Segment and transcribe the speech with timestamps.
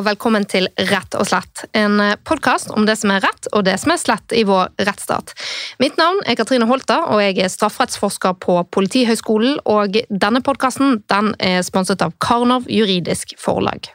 [0.00, 1.64] velkommen til Rett og slett.
[1.76, 5.34] En podkast om det som er rett og det som er slett i vår rettsstat.
[5.82, 9.60] Mitt navn er Katrine Holta, og jeg er strafferettsforsker på Politihøgskolen.
[9.68, 13.90] Og denne podkasten den er sponset av Karnov juridisk forlag.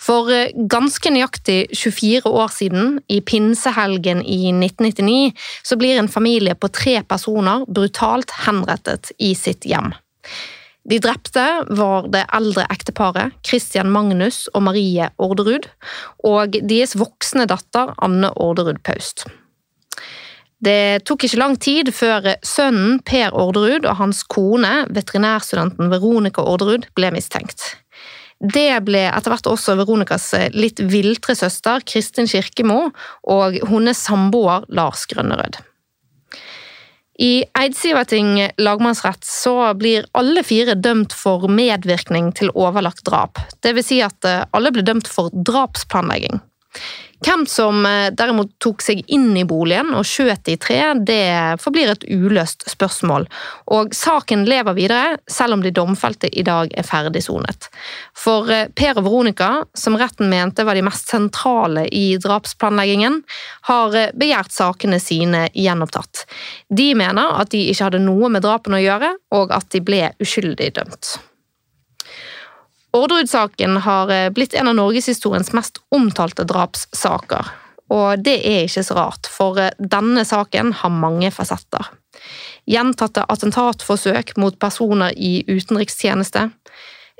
[0.00, 0.30] For
[0.72, 5.32] ganske nøyaktig 24 år siden, i pinsehelgen i 1999,
[5.64, 9.92] så blir en familie på tre personer brutalt henrettet i sitt hjem.
[10.86, 15.66] De drepte var det eldre ekteparet Christian Magnus og Marie Orderud,
[16.26, 19.26] og deres voksne datter Anne Orderud Paust.
[20.62, 26.86] Det tok ikke lang tid før sønnen Per Orderud og hans kone, veterinærstudenten Veronica Orderud,
[26.96, 27.74] ble mistenkt.
[28.40, 32.90] Det ble etter hvert også Veronicas litt viltre søster Kristin Kirkemo
[33.32, 35.60] og hennes samboer Lars Grønnerød.
[37.18, 43.40] I Eidsivating lagmannsrett så blir alle fire dømt for medvirkning til overlagt drap.
[43.64, 46.42] Vil si at eh, alle blir dømt for drapsplanlegging.
[47.24, 51.94] Hvem som eh, derimot tok seg inn i boligen og skjøt i tre, det forblir
[51.94, 53.24] et uløst spørsmål.
[53.72, 57.70] Og saken lever videre, selv om de domfelte i dag er ferdig sonet.
[58.16, 63.22] For eh, Per og Veronica, som retten mente var de mest sentrale i drapsplanleggingen,
[63.70, 66.26] har eh, begjært sakene sine gjenopptatt.
[66.68, 70.04] De mener at de ikke hadde noe med drapene å gjøre, og at de ble
[70.20, 71.16] uskyldig dømt.
[72.96, 77.52] Orderud-saken har eh, blitt en av norgeshistoriens mest omtalte drapssaker.
[77.92, 81.90] Og det er ikke så rart, for eh, denne saken har mange fasetter.
[82.66, 86.48] Gjentatte attentatforsøk mot personer i utenrikstjeneste,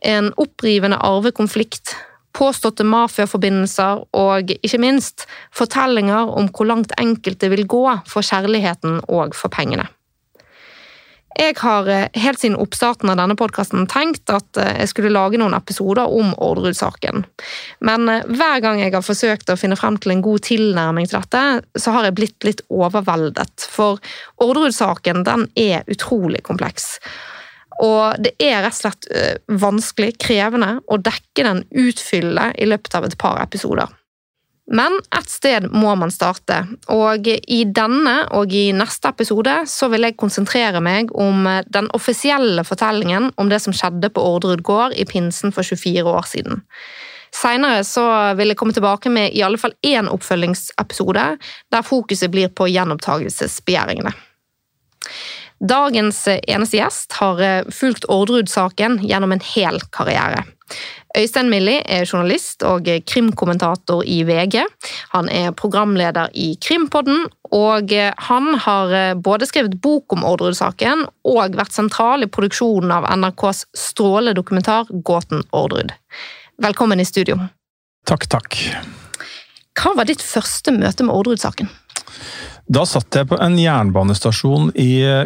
[0.06, 1.94] en opprivende arvekonflikt,
[2.36, 5.24] påståtte mafiaforbindelser og ikke minst
[5.56, 9.86] fortellinger om hvor langt enkelte vil gå for kjærligheten og for pengene.
[11.36, 15.36] Jeg har eh, helt siden oppstarten av denne podkasten tenkt at eh, jeg skulle lage
[15.40, 17.26] noen episoder om Orderud-saken.
[17.84, 21.20] Men eh, hver gang jeg har forsøkt å finne frem til en god tilnærming til
[21.20, 21.42] dette,
[21.76, 23.68] så har jeg blitt litt overveldet.
[23.68, 24.00] For
[24.40, 26.96] Orderud-saken den er utrolig kompleks.
[27.84, 33.04] Og det er rett og slett vanskelig, krevende, å dekke den utfyllende i løpet av
[33.04, 33.92] et par episoder.
[34.66, 40.08] Men et sted må man starte, og i denne og i neste episode så vil
[40.08, 45.06] jeg konsentrere meg om den offisielle fortellingen om det som skjedde på Orderud gård i
[45.06, 46.64] pinsen for 24 år siden.
[47.36, 51.26] Seinere vil jeg komme tilbake med i alle fall én oppfølgingsepisode,
[51.70, 54.14] der fokuset blir på gjenopptakelsesbegjæringene.
[55.62, 60.42] Dagens eneste gjest har fulgt Orderud-saken gjennom en hel karriere.
[61.16, 64.58] Øystein Millie er journalist og krimkommentator i VG.
[65.14, 67.24] Han er programleder i Krimpodden,
[67.56, 67.92] og
[68.28, 74.92] han har både skrevet bok om Orderud-saken og vært sentral i produksjonen av NRKs stråledokumentar
[75.08, 75.94] Gåten Orderud.
[76.60, 77.38] Velkommen i studio.
[78.06, 78.58] Takk, takk.
[79.76, 81.72] Hva var ditt første møte med Orderud-saken?
[82.66, 84.72] Da satt jeg på en jernbanestasjon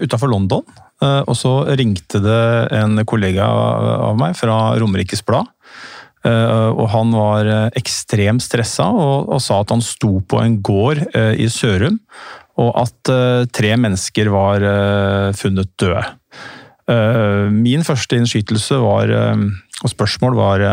[0.05, 0.63] utafor London.
[1.01, 2.41] Eh, og så ringte det
[2.77, 3.47] en kollega
[4.11, 5.49] av meg fra Romerikes Blad.
[6.27, 10.59] Eh, og han var eh, ekstremt stressa og, og, sa at han sto på en
[10.65, 11.97] gård i Sørum,
[12.61, 13.11] og at
[13.57, 14.65] tre mennesker var
[15.39, 16.03] funnet døde.
[17.55, 20.65] Min første innskytelse var, og spørsmål var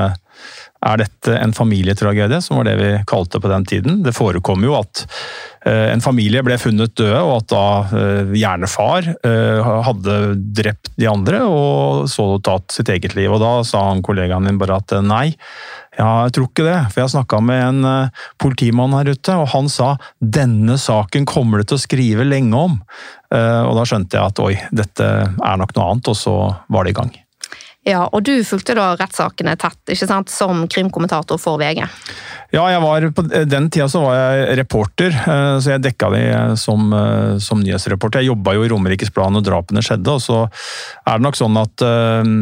[0.85, 4.01] er dette en familietragedie, som var det vi kalte på den tiden?
[4.05, 7.63] Det forekom jo at eh, en familie ble funnet døde, og at da
[7.97, 10.17] eh, gjerne far eh, hadde
[10.57, 13.31] drept de andre og så tatt sitt eget liv.
[13.33, 15.33] Og da sa han kollegaen min bare at nei,
[15.97, 16.79] jeg tror ikke det.
[16.93, 18.09] For jeg snakka med en
[18.41, 22.77] politimann her ute, og han sa denne saken kommer det til å skrive lenge om.
[23.33, 26.37] Og da skjønte jeg at oi, dette er nok noe annet, og så
[26.69, 27.15] var det i gang.
[27.87, 31.85] Ja, og du fulgte da rettssakene tett, ikke sant, som krimkommentator for VG?
[32.51, 36.23] Ja, jeg var, på den tida så var jeg reporter, eh, så jeg dekka de
[36.59, 38.23] som, eh, som nyhetsreporter.
[38.23, 41.59] Jeg jobba jo i Romerikes Blad når drapene skjedde, og så er det nok sånn
[41.61, 42.33] at eh,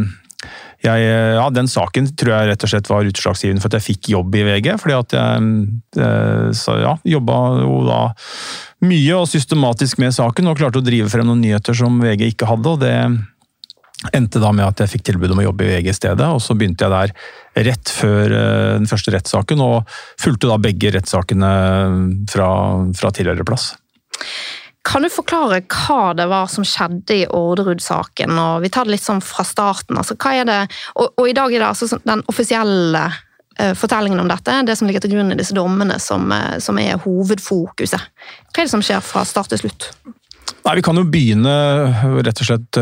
[0.86, 4.10] jeg, ja, Den saken tror jeg rett og slett var utslagsgivende for at jeg fikk
[4.12, 4.68] jobb i VG.
[4.78, 8.02] fordi at jeg så, ja, jobba jo da
[8.86, 12.52] mye og systematisk med saken og klarte å drive frem noen nyheter som VG ikke
[12.52, 12.76] hadde.
[12.76, 12.94] og det
[14.14, 16.42] Endte da med at jeg fikk tilbud om å jobbe i VG i stedet, og
[16.44, 21.52] så begynte jeg der rett før eh, den første rettssaken, og fulgte da begge rettssakene
[22.32, 22.50] fra,
[22.98, 23.14] fra
[23.48, 23.72] plass.
[24.86, 28.36] Kan du forklare hva det var som skjedde i Orderud-saken?
[28.38, 29.98] og Vi tar det litt sånn fra starten.
[29.98, 30.14] Altså,
[30.46, 30.60] det,
[30.94, 34.86] og, og i dag er det altså den offisielle uh, fortellingen om dette, det som
[34.86, 36.30] ligger til grunn i disse dommene, som,
[36.62, 38.12] som er hovedfokuset.
[38.52, 39.90] Hva er det som skjer fra start til slutt?
[40.66, 41.52] Nei, Vi kan jo begynne
[42.26, 42.80] rett og slett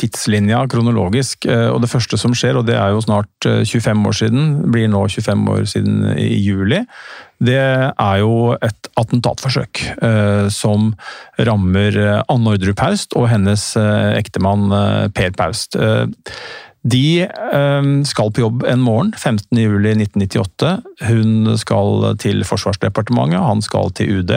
[0.00, 1.46] tidslinja kronologisk.
[1.46, 5.04] og Det første som skjer, og det er jo snart 25 år siden, blir nå
[5.06, 6.82] 25 år siden i juli,
[7.38, 9.82] det er jo et attentatforsøk
[10.50, 10.94] som
[11.38, 14.70] rammer Anne Ordre Paust og hennes ektemann
[15.14, 15.76] Per Paust.
[16.86, 17.26] De
[18.06, 20.72] skal på jobb en morgen 15.07.1998.
[21.08, 24.34] Hun skal til Forsvarsdepartementet, han skal til UD.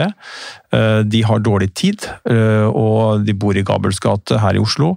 [0.72, 4.92] Eh, de har dårlig tid, eh, og de bor i Gabels gate her i Oslo.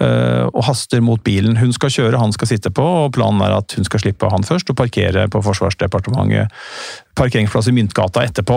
[0.00, 2.86] Eh, og haster mot bilen hun skal kjøre, han skal sitte på.
[3.04, 6.48] og Planen er at hun skal slippe han først og parkere på Forsvarsdepartementet
[7.20, 8.56] parkeringsplass i Myntgata etterpå.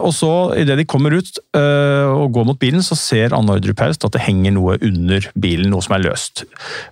[0.00, 4.04] Og så, Idet de kommer ut og går mot bilen, så ser Anne Ordrup Paust
[4.06, 6.44] at det henger noe under bilen, noe som er løst.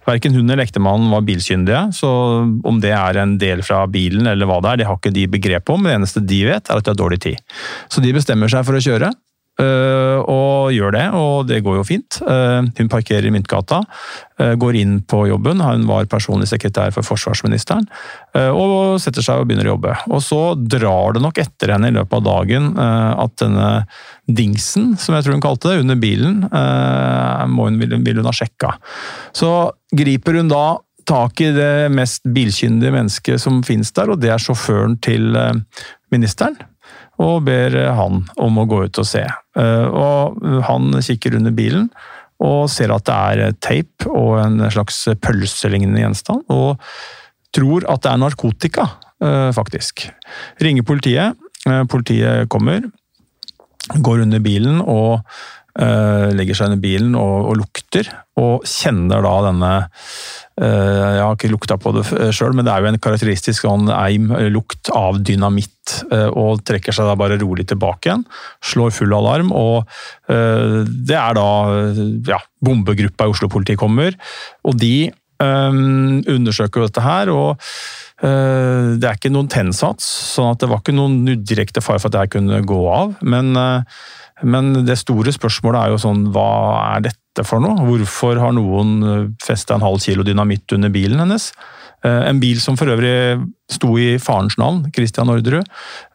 [0.06, 2.10] Verken hun eller ektemannen var bilkyndige, så
[2.69, 5.26] om det er en del fra bilen eller hva det er, det har ikke de
[5.32, 5.88] begrep om.
[5.88, 7.42] Det eneste de vet, er at de har dårlig tid.
[7.90, 9.15] Så de bestemmer seg for å kjøre.
[9.59, 12.20] Uh, og gjør det, og det går jo fint.
[12.23, 13.81] Uh, hun parkerer i Myntgata,
[14.38, 15.59] uh, går inn på jobben.
[15.65, 17.88] Hun var personlig sekretær for forsvarsministeren,
[18.55, 19.97] og setter seg og begynner å jobbe.
[20.15, 23.69] Og så drar det nok etter henne i løpet av dagen at denne
[24.31, 28.76] dingsen, som jeg tror hun kalte det, under bilen, hun, vil hun ha sjekka.
[29.35, 29.50] Så
[29.91, 30.79] griper hun da
[31.09, 35.32] tak i det mest bilkyndige mennesket som finnes der, og det er sjåføren til
[36.14, 36.61] ministeren
[37.19, 39.25] og ber han om å gå ut og se.
[39.59, 40.38] Eh, og
[40.69, 41.91] han kikker under bilen
[42.44, 46.79] og ser at det er tape og en slags pølselignende gjenstand, og
[47.55, 48.87] tror at det er narkotika,
[49.25, 50.06] eh, faktisk.
[50.62, 51.35] Ringer politiet.
[51.67, 52.87] Eh, politiet kommer,
[53.99, 55.25] går under bilen og
[55.78, 58.08] legger seg under bilen og, og lukter,
[58.40, 59.72] og kjenner da denne
[60.58, 62.04] Eh, jeg har ikke lukta på det
[62.34, 65.75] sjøl, men det er jo en karakteristisk sånn eim eh, lukt av dynamitt.
[66.12, 68.25] Eh, og trekker seg da bare rolig tilbake igjen.
[68.72, 69.88] Slår full alarm, og
[70.28, 71.46] det er da
[72.28, 74.12] ja, bombegruppa i Oslo-politiet kommer.
[74.69, 75.08] Og de
[75.40, 77.32] um, undersøker dette her.
[77.32, 77.62] og
[78.19, 82.25] det er ikke noen tennsats, sånn at det var ikke noen direkte fare for at
[82.25, 83.12] jeg kunne gå av.
[83.23, 83.87] Men, uh,
[84.43, 86.50] men det store spørsmålet er jo sånn, hva
[86.97, 87.79] er dette for noe?
[87.87, 91.53] Hvorfor har noen eh, festa en halv kilo dynamitt under bilen hennes?
[92.06, 95.67] Eh, en bil som for øvrig sto i farens navn, Christian Orderud.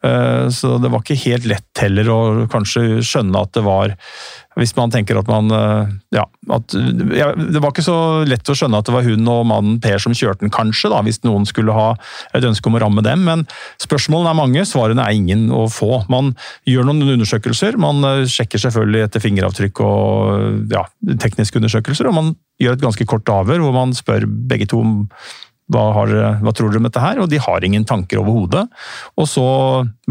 [0.03, 2.21] Eh, så det var ikke helt lett heller å
[2.51, 3.93] kanskje skjønne at det var
[4.53, 6.23] hvis man tenker at man eh, Ja.
[6.53, 6.75] At,
[7.17, 7.97] ja det var ikke så
[8.27, 11.01] lett å skjønne at det var hun og mannen Per som kjørte den, kanskje, da,
[11.03, 11.89] hvis noen skulle ha
[12.37, 13.25] et ønske om å ramme dem.
[13.27, 13.45] Men
[13.83, 16.03] spørsmålene er mange, svarene er ingen å få.
[16.13, 16.33] Man
[16.69, 20.85] gjør noen undersøkelser, man sjekker selvfølgelig etter fingeravtrykk og ja,
[21.19, 24.93] tekniske undersøkelser, og man gjør et ganske kort avhør hvor man spør begge to om
[25.71, 26.11] hva, har,
[26.43, 27.19] hva, tror dere om dette her?
[27.23, 28.65] Og de har ingen tanker overhodet.
[29.19, 29.45] Og så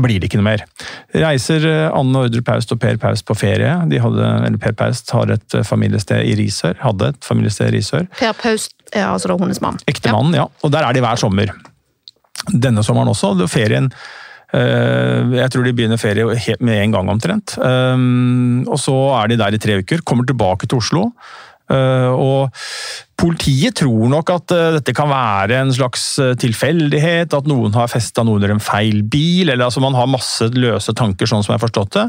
[0.01, 0.65] blir det ikke noe mer.
[1.13, 3.75] Reiser eh, Anne Ordre Paust og Per Paust på ferie.
[3.91, 6.79] De hadde, eller Per Paust har et eh, familiested i Risør.
[6.83, 8.09] Hadde et familiested i Risør.
[8.17, 9.79] Per Paust er altså da hennes mann?
[9.93, 10.49] Ektemannen, ja.
[10.49, 10.65] ja.
[10.65, 11.55] Og der er de hver sommer.
[12.49, 13.35] Denne sommeren også.
[13.53, 13.93] Ferien
[14.57, 17.59] eh, jeg tror de begynner ferie med en gang omtrent.
[17.61, 20.05] Og så er de der i tre uker.
[20.09, 21.11] Kommer tilbake til Oslo.
[21.73, 22.51] Og
[23.21, 27.91] Politiet tror nok at uh, dette kan være en slags uh, tilfeldighet, at noen har
[27.91, 29.51] festa noe under en feil bil.
[29.51, 32.07] eller altså Man har masse løse tanker, sånn som jeg har forstått det,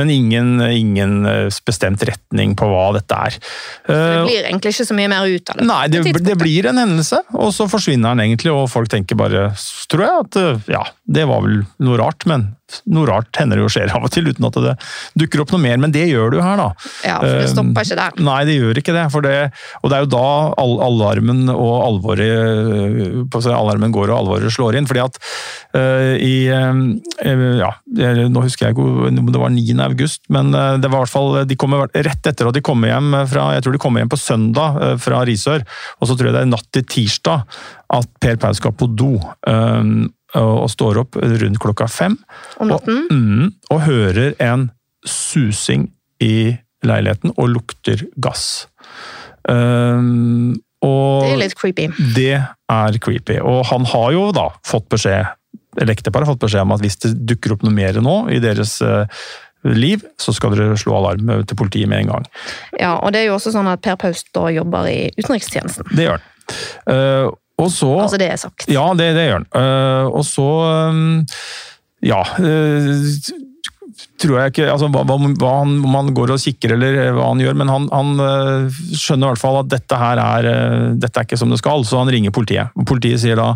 [0.00, 3.38] men ingen, ingen uh, bestemt retning på hva dette er.
[3.86, 5.68] det blir egentlig ikke så mye mer ut av det?
[5.70, 9.50] Nei, det, det blir en hendelse, og så forsvinner den egentlig, og folk tenker bare,
[9.92, 12.50] tror jeg, at ja, det var vel noe rart, men
[12.90, 14.72] noe rart hender det jo skjer av og til, uten at det
[15.22, 15.78] dukker opp noe mer.
[15.82, 16.68] Men det gjør det jo her, da.
[17.06, 18.16] Ja, for det stopper ikke der.
[18.26, 19.04] Nei, det gjør ikke det.
[19.26, 19.36] det
[19.82, 24.88] og det er jo da alarmen og alvoret Alarmen går og alvoret slår inn.
[24.88, 25.18] fordi at
[25.76, 27.70] uh, i uh, Ja,
[28.28, 29.64] nå husker jeg ikke om det var 9.
[29.86, 33.14] august, men det var i hvert fall de kommer rett etter at de kommer hjem
[33.30, 35.64] fra Jeg tror de kommer hjem på søndag fra Risør,
[36.00, 37.58] og så tror jeg det er natt til tirsdag
[37.96, 39.16] at Per Paus skal på do.
[40.36, 42.18] og står opp rundt klokka fem.
[42.60, 43.02] Om natten?
[43.08, 44.68] Og, mm, og hører en
[45.06, 45.88] susing
[46.22, 48.66] i leiligheten og lukter gass.
[49.48, 50.54] Um,
[50.86, 51.88] det er litt creepy.
[52.14, 53.40] Det er creepy.
[53.42, 55.32] Og han har jo da fått beskjed,
[55.80, 58.38] eller ekteparet har fått beskjed om at hvis det dukker opp noe mer nå i
[58.42, 59.08] deres uh,
[59.66, 62.28] liv, så skal dere slå alarm til politiet med en gang.
[62.78, 65.90] Ja, og det er jo også sånn at Per Paust da jobber i utenrikstjenesten.
[65.96, 66.30] Det gjør han.
[66.86, 68.68] Uh, og så Altså det er sagt.
[68.70, 69.48] Ja, det, det gjør han.
[69.56, 70.46] Uh, og så
[70.92, 71.24] um,
[72.04, 72.20] Ja
[74.20, 77.42] tror jeg ikke altså, hva, hva han, Om han går og kikker eller hva han
[77.42, 81.20] gjør, men han, han uh, skjønner i hvert fall at dette her er, uh, dette
[81.20, 82.72] er ikke som det skal, så han ringer politiet.
[82.88, 83.54] Politiet sier da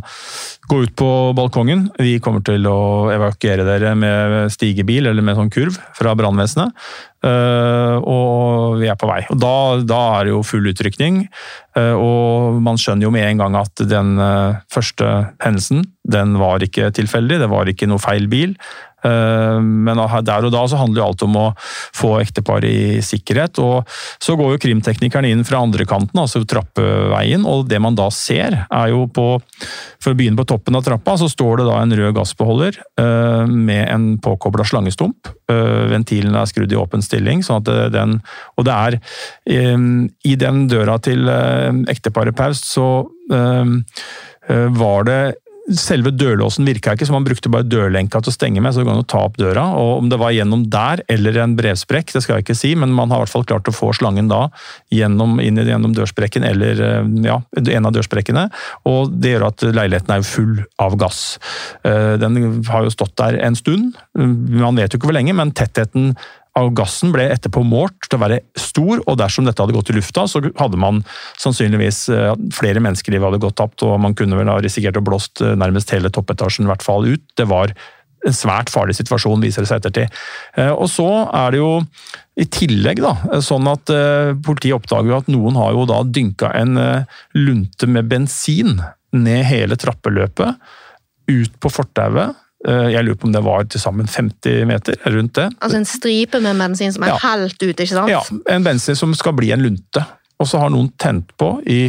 [0.70, 5.50] gå ut på balkongen, vi kommer til å evakuere dere med stigebil eller med sånn
[5.50, 6.76] kurv fra brannvesenet.
[7.20, 9.18] Og vi er på vei.
[9.34, 11.24] Og da, da er det jo full utrykning.
[11.76, 14.14] og man skjønner jo med en gang at den
[14.72, 15.10] første
[15.42, 18.54] hendelsen, den var ikke tilfeldig, det var ikke noe feil bil.
[19.06, 21.46] Eh, men der og da så handler jo alt om å
[21.96, 23.58] få ekteparet i sikkerhet.
[23.58, 23.88] og
[24.20, 28.64] Så går jo krimteknikerne inn fra andre kanten, altså trappeveien, og det man da ser
[28.66, 29.28] er jo på
[30.00, 33.44] For å begynne på toppen av trappa, så står det da en rød gassbeholder eh,
[33.46, 35.28] med en påkobla slangestump.
[35.50, 38.16] Eh, ventilen er skrudd i åpen stilling, sånn at den
[38.56, 38.96] Og det er
[40.24, 42.88] I den døra til ekteparet Paust så
[44.48, 45.20] var det
[45.78, 48.74] Selve dørlåsen virka ikke, så man brukte bare dørlenka til å stenge med.
[48.74, 52.12] så det går ta opp døra, og Om det var gjennom der eller en brevsprekk,
[52.12, 54.28] det skal jeg ikke si, men man har i hvert fall klart å få slangen
[54.30, 54.48] da
[54.90, 58.48] gjennom, inn gjennom dørsprekken eller eh, ja, en av dørsprekkene.
[58.88, 61.38] og Det gjør at leiligheten er full av gass.
[61.84, 65.54] Eh, den har jo stått der en stund, man vet jo ikke hvor lenge, men
[65.56, 66.14] tettheten
[66.76, 70.26] gassen ble etterpå målt til å være stor, og dersom dette hadde gått i lufta,
[70.28, 71.02] så hadde man
[71.40, 75.42] sannsynligvis eh, flere menneskeliv hadde gått tapt, og man kunne vel ha risikert å blåst
[75.44, 77.24] eh, nærmest hele toppetasjen i hvert fall ut.
[77.38, 77.74] Det var
[78.26, 80.20] en svært farlig situasjon, viser det seg ettertid.
[80.60, 81.72] Eh, og så er det jo
[82.40, 83.14] i tillegg da,
[83.44, 83.90] sånn at
[84.46, 86.78] politiet oppdager at noen har jo da dynka en
[87.36, 88.78] lunte med bensin
[89.12, 90.56] ned hele trappeløpet,
[91.30, 95.46] ut på fortauet jeg lurer på om det var til sammen 50 meter rundt det.
[95.64, 97.20] Altså en stripe med bensin som er ja.
[97.22, 98.12] helt ute, ikke sant?
[98.12, 98.20] Ja,
[98.52, 100.02] en bensin som skal bli en lunte.
[100.40, 101.82] Og så har noen tent på i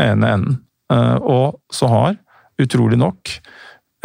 [0.00, 0.58] ene enden.
[0.92, 2.16] Eh, og så har,
[2.58, 3.34] utrolig nok,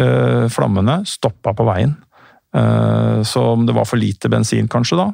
[0.03, 1.95] eh, flammene stoppa på veien.
[3.25, 5.07] Så om det var for lite bensin, kanskje, da,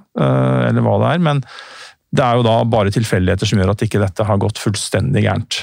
[0.67, 1.21] eller hva det er.
[1.23, 1.37] Men
[2.11, 5.61] det er jo da bare tilfeldigheter som gjør at ikke dette har gått fullstendig gærent.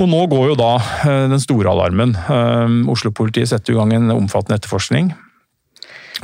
[0.00, 0.72] Og nå går jo da
[1.06, 2.16] eh, den store alarmen.
[2.18, 5.12] Eh, Oslo-politiet setter i gang en omfattende etterforskning.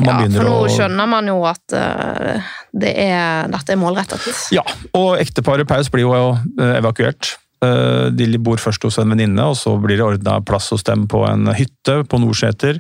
[0.01, 0.71] Man ja, for nå å...
[0.71, 4.23] skjønner man jo at uh, det er, dette er målrettet.
[4.55, 4.63] Ja,
[4.97, 6.15] og ekteparet Paus blir jo
[6.57, 7.35] evakuert.
[7.61, 11.21] De bor først hos en venninne, og så blir det ordna plass hos dem på
[11.29, 12.79] en hytte på Nordseter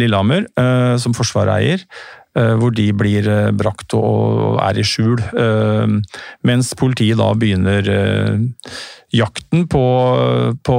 [0.00, 0.46] Lillehammer,
[1.02, 1.84] som Forsvaret eier.
[2.38, 3.26] Hvor de blir
[3.58, 5.18] brakt og er i skjul.
[6.46, 7.88] Mens politiet da begynner
[9.10, 9.84] jakten på,
[10.62, 10.78] på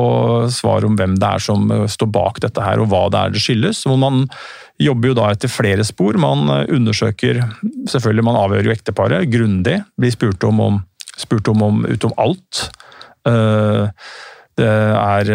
[0.54, 3.44] svar om hvem det er som står bak dette her, og hva det er det
[3.44, 3.84] skyldes.
[3.89, 4.28] hvor man
[4.80, 6.18] jobber jo da etter flere spor.
[6.22, 7.44] Man undersøker
[7.89, 9.80] Selvfølgelig, man avhører jo ekteparet grundig.
[10.00, 10.80] Blir spurt om, om,
[11.18, 12.70] spurt om, om utom alt.
[13.28, 13.89] Eh,
[14.60, 15.32] det er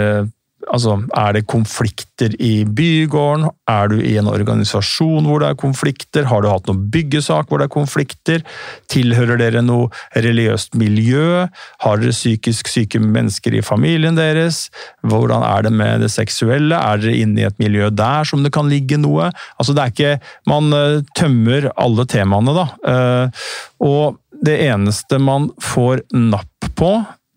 [0.73, 3.49] Altså, er det konflikter i bygården?
[3.69, 6.29] Er du i en organisasjon hvor det er konflikter?
[6.31, 8.45] Har du hatt noen byggesak hvor det er konflikter?
[8.93, 11.45] Tilhører dere noe religiøst miljø?
[11.85, 14.69] Har dere psykisk syke mennesker i familien deres?
[15.05, 16.79] Hvordan er det med det seksuelle?
[16.79, 19.31] Er dere inne i et miljø der som det kan ligge noe?
[19.59, 20.13] Altså, det er ikke
[20.49, 22.65] Man eh, tømmer alle temaene, da.
[22.89, 23.45] Eh,
[23.85, 26.95] og det eneste man får napp på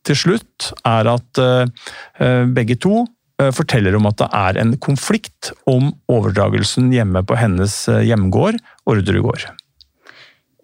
[0.07, 3.03] til slutt, er at eh, begge to
[3.53, 8.57] forteller om at det er en konflikt om overdragelsen hjemme på hennes eh, hjemgård,
[8.89, 9.45] Orderudgård.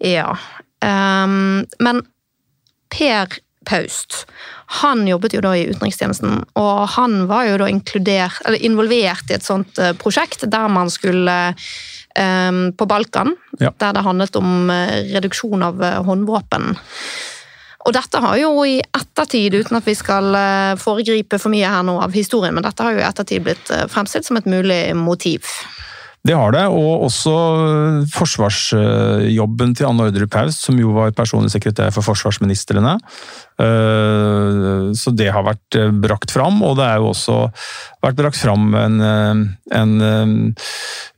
[0.02, 0.34] Ja,
[0.82, 2.02] um, men
[2.90, 4.24] Per Paust
[4.80, 9.78] han jobbet jo da i utenrikstjenesten, og han var jo da involvert i et sånt
[9.78, 11.36] eh, prosjekt der man skulle
[12.18, 13.70] um, på Balkan, ja.
[13.78, 14.72] der det handlet om
[15.14, 16.74] reduksjon av håndvåpen.
[17.84, 21.84] Og dette har jo i ettertid, uten at vi skal eh, foregripe for mye her
[21.84, 24.80] nå av historien, men dette har jo i ettertid blitt eh, fremstilt som et mulig
[24.96, 25.44] motiv.
[26.24, 27.32] Det har det, og også
[28.14, 32.94] forsvarsjobben til Anne Ordre Paus, som jo var personlig sekretær for forsvarsministrene.
[33.60, 37.36] Eh, så det har vært brakt fram, og det er jo også
[38.04, 38.96] vært brakt fram en,
[39.76, 39.92] en,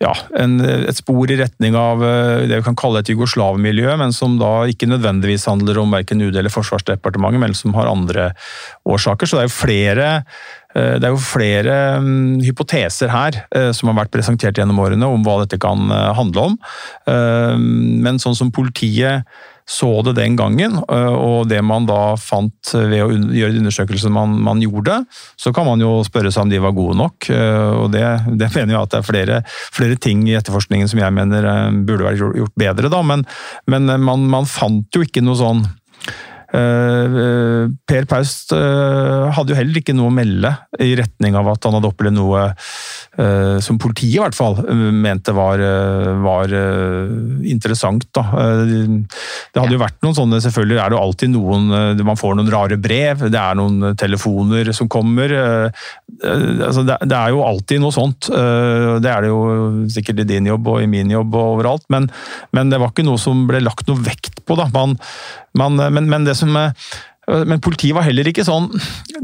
[0.03, 4.37] ja, en, et spor i retning av det vi kan kalle et jugoslavmiljø, men som
[4.43, 8.33] da ikke nødvendigvis handler om verken UD eller Forsvarsdepartementet, men som har andre
[8.83, 9.27] årsaker.
[9.27, 10.13] Så det er jo flere
[10.66, 10.66] Eh,
[11.01, 15.25] det er jo flere mm, hypoteser her eh, som har vært presentert gjennom årene om
[15.25, 16.57] hva dette kan eh, handle om.
[17.07, 19.27] Men sånn som politiet
[19.67, 24.37] så det den gangen, og det man da fant ved å gjøre de undersøkelsene man,
[24.47, 25.01] man, gjorde,
[25.35, 27.27] så kan man jo spørre seg om de var gode nok.
[27.83, 28.05] Og det,
[28.39, 29.41] det mener jeg at det er flere,
[29.75, 31.49] flere, ting i etterforskningen som jeg mener
[31.89, 33.03] burde vært gjort bedre, da.
[33.11, 33.27] Men,
[33.67, 35.67] men man, man fant jo ikke noe sånn
[36.53, 41.77] per Paust uh, hadde jo heller ikke noe å melde i retning av at han
[41.77, 42.47] hadde opplevd noe
[43.65, 44.59] som politiet i hvert fall
[44.93, 45.57] mente var,
[46.21, 46.53] var
[47.49, 48.05] interessant.
[48.13, 48.25] Da.
[48.69, 51.71] det hadde jo vært noen sånne, selvfølgelig er det alltid noen
[52.05, 55.33] Man får noen rare brev, det er noen telefoner som kommer.
[56.21, 58.29] Altså, det, er jo alltid noe sånt.
[58.29, 59.41] det er det jo
[59.97, 62.11] sikkert i din jobb og i min jobb og overalt, men,
[62.53, 64.61] men det var ikke noe som ble lagt noe vekt på.
[64.61, 64.69] Da.
[64.77, 64.99] Man,
[65.59, 66.53] man, men, men, det som
[67.27, 68.69] men politiet var heller ikke sånn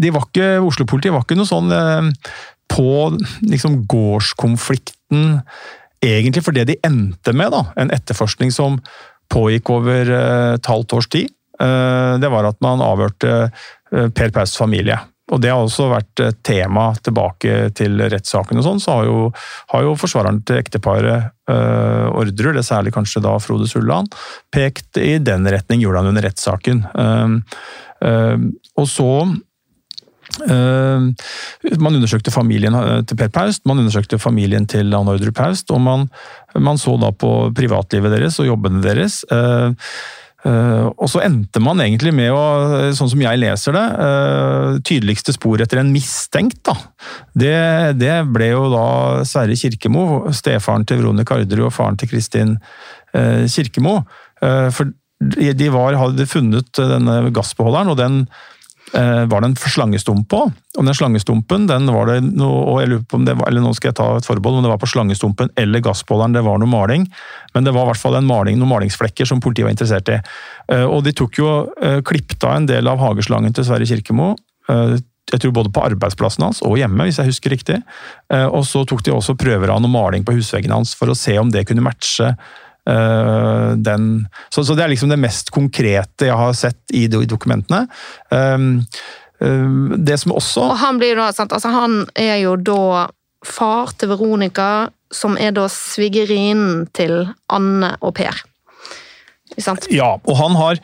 [0.02, 2.08] de var ikke, Oslo-politiet var ikke noe sånn eh,
[2.72, 2.88] på
[3.44, 5.38] liksom gårdskonflikten
[6.02, 7.52] egentlig for det de endte med.
[7.54, 8.80] da, En etterforskning som
[9.32, 11.30] pågikk over eh, et halvt års tid.
[11.60, 13.52] Eh, det var at man avhørte
[13.92, 14.96] Per Paus familie.
[15.32, 18.58] Og Det har også vært tema tilbake til rettssaken.
[18.60, 19.32] og sånn, Så har jo,
[19.72, 24.12] har jo forsvareren til ekteparet øh, Ordrer, det særlig kanskje da Frode Sulland,
[24.52, 26.84] pekt i den retning, gjorde han under rettssaken.
[26.94, 27.42] Um,
[28.00, 29.10] um, og så
[30.44, 31.00] uh,
[31.78, 36.08] Man undersøkte familien til Per Paust, man undersøkte familien til Anne Ordre Paust, og man,
[36.54, 39.22] man, så da på privatlivet deres og jobbene deres.
[39.32, 39.72] Uh,
[40.42, 42.40] Uh, og så endte man egentlig med å,
[42.98, 46.58] sånn som jeg leser det, uh, tydeligste spor etter en mistenkt.
[46.66, 46.74] da.
[47.30, 47.54] Det,
[48.00, 48.86] det, ble jo da
[49.28, 54.02] Sverre Kirkemo, stefaren til Veronica Karderud og faren til Kristin uh, Kirkemo.
[54.42, 54.90] for
[55.22, 58.51] de var, hadde funnet denne gassbeholderen, og den Eh,
[58.92, 60.38] var det en slangestump på.
[60.78, 63.72] Og den slangestumpen, den var det noe jeg lurer på om det var, eller nå
[63.76, 66.70] skal jeg ta et forbehold, om det var på slangestumpen eller gassbeholderen det var noe
[66.70, 67.06] maling.
[67.54, 70.18] Men det var i hvert fall maling, noen malingsflekker som politiet var interessert i.
[70.72, 74.34] Eh, og de tok jo eh, klippet av en del av hageslangen til Sverre Kirkemo.
[74.68, 77.78] Jeg tror både på arbeidsplassen hans og hjemme, hvis jeg husker riktig.
[78.30, 81.34] Og så tok de også prøver av noe maling på husveggen hans for å se
[81.40, 82.30] om det kunne matche
[82.84, 84.06] den,
[84.50, 87.84] så, så, det er liksom det mest konkrete jeg har sett i, i dokumentene.
[88.28, 88.82] Um,
[89.38, 93.06] uh, det som også Og han blir da, sant, altså han er jo da
[93.46, 98.42] far til Veronica, som er da svigerinnen til Anne og Per.
[99.92, 100.80] Ja, og han har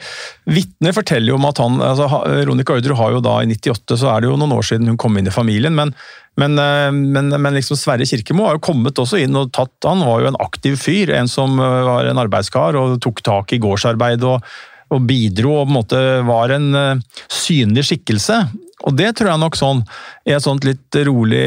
[0.49, 2.09] Vitner forteller jo om at han altså,
[2.49, 5.00] Ronica Audrey har jo da i 98, så er det jo noen år siden hun
[5.00, 5.95] kom inn i familien, men
[6.39, 10.04] men, eh, men, men liksom Sverre Kirkemo har jo kommet også inn og tatt Han
[10.07, 13.61] var jo en aktiv fyr, en som eh, var en arbeidskar og tok tak i
[13.63, 14.47] gårdsarbeid og,
[14.95, 18.39] og bidro og på en måte var en eh, synlig skikkelse.
[18.86, 19.80] Og det tror jeg nok sånn,
[20.28, 21.43] i et sånt litt rolig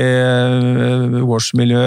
[1.24, 1.84] gårdsmiljø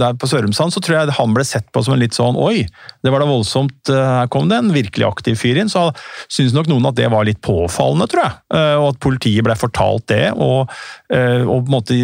[0.00, 2.64] der på Sørumsand, så tror jeg han ble sett på som en litt sånn Oi,
[3.04, 5.72] det var da voldsomt, her kom det en virkelig aktiv fyr inn.
[5.72, 5.90] Så
[6.32, 8.38] syns nok noen at det var litt påfallende, tror jeg.
[8.80, 10.72] Og at politiet ble fortalt det, og,
[11.12, 11.98] og på en måte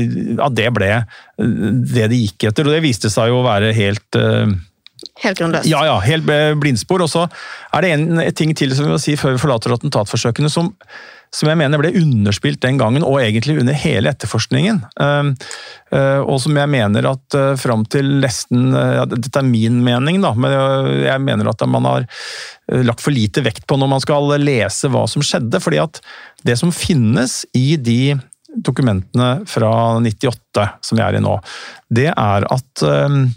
[0.44, 0.92] at det ble
[1.38, 2.68] det de gikk etter.
[2.68, 4.20] Og det viste seg jo å være helt
[5.22, 5.68] Helt grunnløst.
[5.70, 6.28] Ja, ja, helt
[6.60, 7.04] blindspor.
[7.04, 7.26] Og så
[7.72, 10.72] er det en ting til som vi må si før vi forlater attentatforsøkene, som
[11.32, 14.82] som jeg mener ble underspilt den gangen, og egentlig under hele etterforskningen.
[15.00, 15.30] Ehm,
[15.94, 20.20] eh, og som jeg mener at eh, fram til nesten ja, Dette er min mening,
[20.24, 20.52] da, men
[21.06, 24.92] jeg mener at man har eh, lagt for lite vekt på når man skal lese
[24.92, 25.60] hva som skjedde.
[25.64, 26.02] fordi at
[26.44, 28.18] det som finnes i de
[28.52, 29.72] dokumentene fra
[30.04, 31.38] 98 som vi er i nå,
[31.88, 33.30] det er at ehm,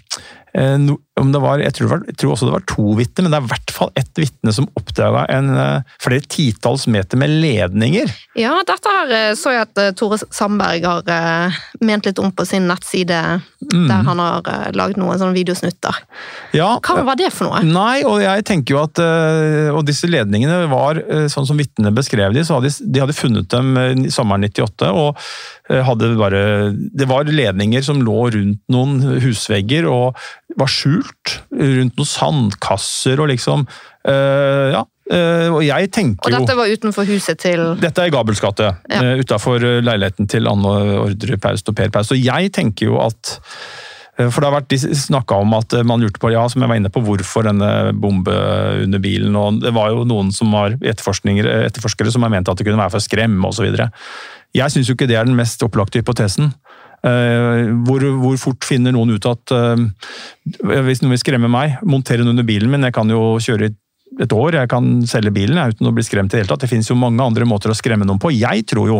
[1.15, 3.51] var, jeg tror, var, jeg tror, også det var to vitner, men det er i
[3.54, 8.12] hvert fall ett vitne som oppdaga en eh, flere titalls meter med ledninger.
[8.36, 12.45] Ja, dette her eh, så jeg at eh, Tore Sandberg har ment litt om på
[12.47, 13.21] sin nettside,
[13.63, 13.88] mm.
[13.88, 16.04] der han har lagd noen sånne videosnutter.
[16.56, 17.63] Ja, Hva var det for noe?
[17.63, 18.99] Nei, og jeg tenker jo at
[19.75, 20.99] Og disse ledningene var,
[21.32, 24.91] sånn som vitnene beskrev de, så hadde de, de hadde funnet dem sommeren 98.
[24.91, 25.19] og
[25.88, 26.41] hadde bare
[26.73, 30.19] Det var ledninger som lå rundt noen husvegger og
[30.60, 34.84] var skjult rundt noen sandkasser og liksom uh, Ja.
[35.06, 38.39] Uh, og jeg tenker jo Og dette var utenfor huset til Dette er i Gabels
[38.41, 38.72] gate.
[38.89, 39.04] Ja.
[39.04, 40.72] Uh, Utafor leiligheten til Anne
[41.04, 42.15] Ordre Paust og Per Paust.
[42.15, 43.36] Og jeg tenker jo at
[44.15, 46.88] for det har vært snakka om at man lurte på ja, som jeg var inne
[46.88, 48.32] på, hvorfor denne bombe
[48.86, 49.36] under bilen.
[49.36, 52.94] og Det var jo noen som var etterforskere som har ment at det kunne være
[52.94, 53.68] for å skremme osv.
[54.56, 56.54] Jeg syns ikke det er den mest opplagte hypotesen.
[57.06, 59.82] Eh, hvor, hvor, fort finner noen ut at eh,
[60.88, 63.70] hvis noen vil skremme meg, montere den under bilen min, jeg kan jo kjøre
[64.24, 66.63] et år, jeg kan selge bilen jeg, uten å bli skremt i det hele tatt.
[66.63, 68.32] Det finnes jo mange andre måter å skremme noen på.
[68.34, 68.98] Jeg tror jo,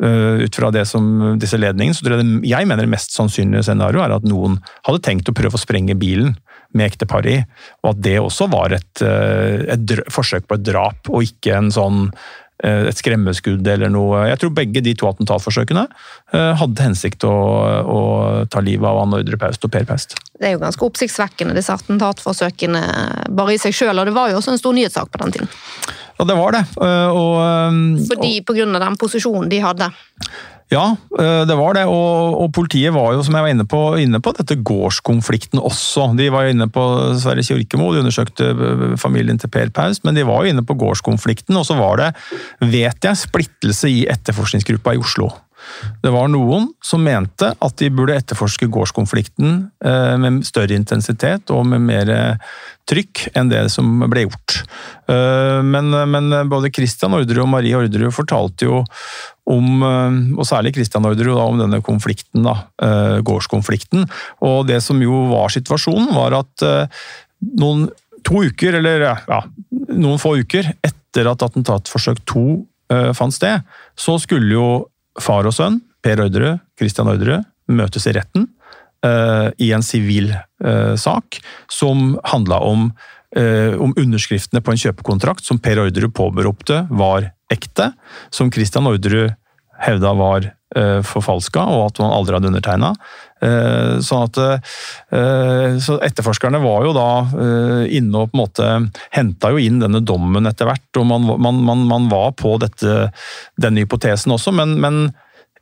[0.00, 3.16] eh, ut fra det som, disse ledningene, så tror jeg, det, jeg mener det mest
[3.16, 6.36] sannsynlige scenarioet er at noen hadde tenkt å prøve å sprenge bilen
[6.76, 7.36] med ektepar i,
[7.84, 12.08] og at det også var et, et forsøk på et drap, og ikke en sånn
[12.64, 14.22] et skremmeskudd eller noe.
[14.30, 15.84] Jeg tror begge de to attentatforsøkene
[16.32, 17.34] eh, hadde hensikt å,
[17.84, 18.00] å
[18.52, 20.16] ta livet av Anne Ordre Paust og Per Paust.
[20.36, 22.82] Det er jo ganske oppsiktsvekkende, disse attentatforsøkene
[23.36, 25.52] bare i seg sjøl, og det var jo også en stor nyhetssak på den tiden.
[26.16, 26.62] Ja, det var det.
[26.80, 29.90] Og, Fordi På grunn av den posisjonen de hadde?
[30.72, 30.96] Ja,
[31.46, 31.84] det var det.
[31.86, 36.08] Og, og, politiet var jo, som jeg var inne på, inne på dette gårdskonflikten også.
[36.18, 36.84] De var jo inne på
[37.22, 38.50] Sverre Kjørkemo, de undersøkte
[38.98, 41.54] familien til Per Paus, men de var jo inne på gårdskonflikten.
[41.54, 42.12] Og så var det,
[42.66, 45.30] vet jeg, splittelse i etterforskningsgruppa i Oslo.
[46.02, 51.66] Det var noen som mente at de burde etterforske gårdskonflikten eh, med større intensitet og
[51.70, 52.12] med mer
[52.86, 54.60] trykk enn det som ble gjort.
[55.10, 58.80] Eh, men, men både Christian Orderud og Marie Orderud fortalte jo
[59.50, 62.56] om, eh, og særlig Christian Orderud, om denne konflikten, da,
[63.26, 64.06] gårdskonflikten.
[64.46, 66.66] Og det som jo var situasjonen, var at
[67.60, 67.86] noen
[68.26, 69.40] to uker, eller ja,
[69.94, 72.64] noen få uker etter at attentatforsøk to
[73.18, 73.64] fant sted,
[73.98, 74.66] så skulle jo
[75.22, 78.46] far og sønn, Per Orderud, Christian Orderud, møtes i retten
[79.06, 81.40] uh, i en sivil uh, sak
[81.72, 82.90] som handla om,
[83.38, 87.90] uh, om, underskriftene på en kjøpekontrakt som Per Orderud påberopte var ekte,
[88.30, 89.34] som Christian Orderud
[89.82, 90.52] hevda var
[91.06, 92.88] forfalska, og at man aldri hadde undertegna.
[93.36, 94.38] Uh, sånn at,
[95.12, 97.08] uh, så etterforskerne var jo da
[97.92, 98.68] inne og på en måte
[99.12, 100.88] henta jo inn denne dommen etter hvert.
[100.96, 103.10] og man, man, man var på dette,
[103.60, 105.00] denne hypotesen også, men, men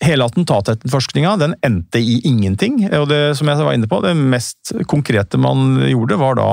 [0.03, 2.81] Hele attentatetterforskninga den endte i ingenting.
[2.99, 6.49] og det som jeg var inne på, det mest konkrete man gjorde, var da,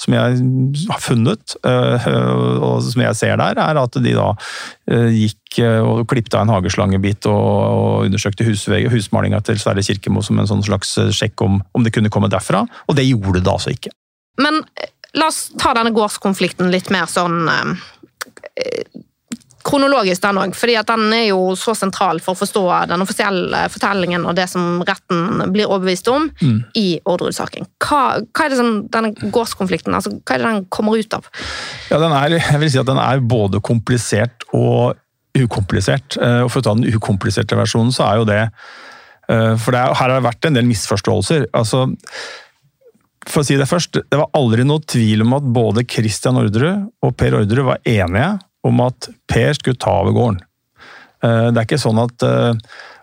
[0.00, 0.38] som jeg
[0.88, 2.06] har funnet, øh,
[2.64, 4.30] og som jeg ser der, er at de da
[4.90, 10.40] øh, gikk øh, og klippet av en hageslangebit og undersøkte husmalinga til Sverre Kirkemo som
[10.40, 13.76] en sånn slags sjekk om, om det kunne komme derfra, og det gjorde det altså
[13.76, 13.92] ikke.
[14.40, 14.62] Men
[15.16, 17.44] la oss ta denne gårdskonflikten litt mer sånn
[19.66, 20.54] kronologisk, den òg.
[20.56, 24.82] For den er jo så sentral for å forstå den offisielle fortellingen og det som
[24.86, 26.58] retten blir overbevist om mm.
[26.78, 27.68] i Orderud-saken.
[27.82, 31.26] Hva, hva, er det som denne gårdskonflikten altså, hva er det den kommer ut av?
[31.90, 34.96] Ja, den er, jeg vil si at den er både komplisert og
[35.36, 36.16] ukomplisert.
[36.22, 39.82] Eh, og For å ta den ukompliserte versjonen, så er jo det eh, For det
[39.82, 41.50] er, her har det vært en del misforståelser.
[41.56, 41.88] altså
[43.26, 46.84] for å si det først, Det var aldri noe tvil om at både Christian Orderud
[47.02, 48.28] og Per Orderud var enige
[48.66, 50.42] om at Per skulle ta over gården.
[51.24, 52.52] Eh, det er ikke sånn at eh,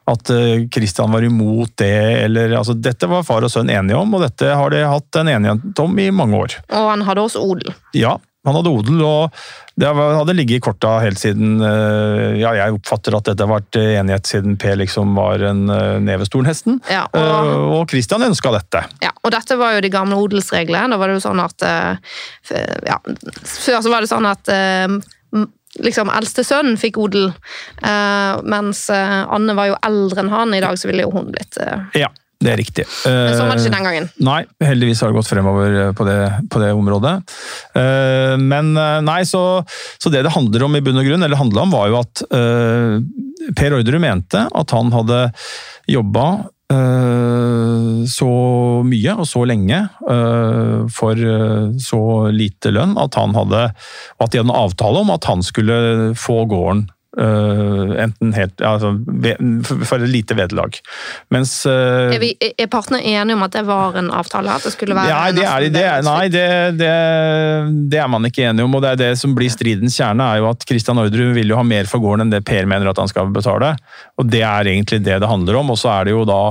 [0.04, 0.28] at
[0.68, 4.50] Kristian var imot det, eller altså, Dette var far og sønn enige om, og dette
[4.52, 6.56] har de hatt en enighet om i mange år.
[6.76, 7.72] Og han hadde også odel?
[7.96, 9.32] Ja, han hadde odel, og
[9.80, 13.80] det hadde ligget i korta helt siden eh, Ja, jeg oppfatter at dette har vært
[13.80, 15.64] enighet siden Per liksom var en
[16.04, 16.84] nevestor, nesten.
[16.92, 18.84] Ja, og, og Kristian ønska dette.
[19.08, 20.92] Ja, og dette var jo de gamle odelsreglene.
[20.92, 23.00] Da var det jo sånn at ja,
[23.40, 24.52] Før så var det sånn at
[25.82, 27.32] liksom eldste sønnen fikk odel,
[27.82, 30.54] uh, mens uh, Anne var jo eldre enn han.
[30.54, 31.90] I dag så ville jo hun blitt uh...
[31.98, 32.12] Ja.
[32.44, 32.84] Det er riktig.
[33.08, 34.08] Men sånn var det ikke den gangen?
[34.28, 36.18] Nei, heldigvis har det gått fremover på det,
[36.52, 37.14] på det området.
[38.42, 38.74] Men
[39.08, 39.62] nei, så,
[39.96, 42.26] så, det det handler om i bunn og grunn, eller handla om, var jo at
[43.56, 45.22] Per Orderud mente at han hadde
[45.88, 46.26] jobba
[46.63, 46.63] Eh,
[48.10, 48.30] så
[48.88, 52.02] mye og så lenge eh, for eh, så
[52.34, 53.64] lite lønn at han hadde
[54.20, 58.90] At de hadde en avtale om at han skulle få gården Uh, enten helt altså,
[59.86, 60.80] For et lite vederlag.
[61.30, 64.56] Mens uh, er, vi, er, partene enige om at det var en avtale?
[64.58, 66.48] At det skulle være Nei, det er, det, nei det,
[66.80, 66.96] det,
[67.94, 68.80] det, er man ikke enige om.
[68.80, 71.60] og det er det som blir Stridens kjerne er jo at Christian Orderud vil jo
[71.60, 73.76] ha mer for gården enn det Per mener at han skal betale.
[74.18, 75.70] og Det er egentlig det det handler om.
[75.76, 76.42] Og så er det jo da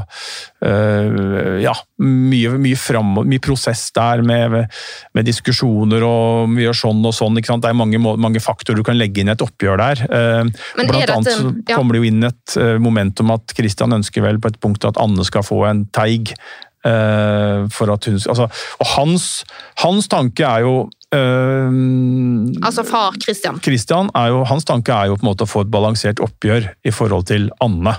[0.62, 4.54] ja, mye, mye, fram, mye prosess der med,
[5.14, 7.40] med, diskusjoner og vi gjør sånn og sånn.
[7.42, 10.04] Det er mange, mange faktorer du kan legge inn i et oppgjør der.
[10.08, 10.52] Men
[10.90, 11.74] Blant annet så ja.
[11.74, 14.86] kommer det jo inn et uh, moment om at Christian ønsker vel på et punkt
[14.86, 16.34] at Anne skal få en teig.
[16.82, 18.48] For at hun, altså,
[18.82, 19.26] og hans,
[19.78, 20.72] hans tanke er jo
[21.14, 23.60] uh, Altså far Christian.
[23.62, 26.94] Christian jo, hans tanke er jo på en måte å få et balansert oppgjør i
[26.94, 27.94] forhold til Anne.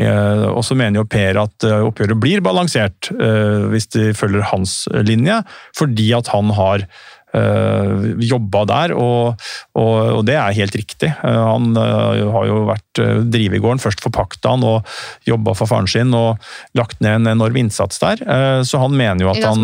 [0.00, 5.40] Og så mener jo Per at oppgjøret blir balansert hvis de følger hans linje,
[5.76, 6.86] fordi at han har
[7.30, 9.38] Uh, jobba der, og,
[9.78, 11.12] og, og, det er helt riktig.
[11.22, 14.88] Uh, han uh, har jo vært uh, drivegården, først forpakta han og
[15.28, 16.42] jobba for faren sin og
[16.74, 18.24] lagt ned en enorm innsats der.
[18.66, 19.62] så han mener jo at han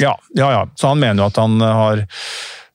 [0.00, 2.06] ja, ja, ja, så han mener jo at han har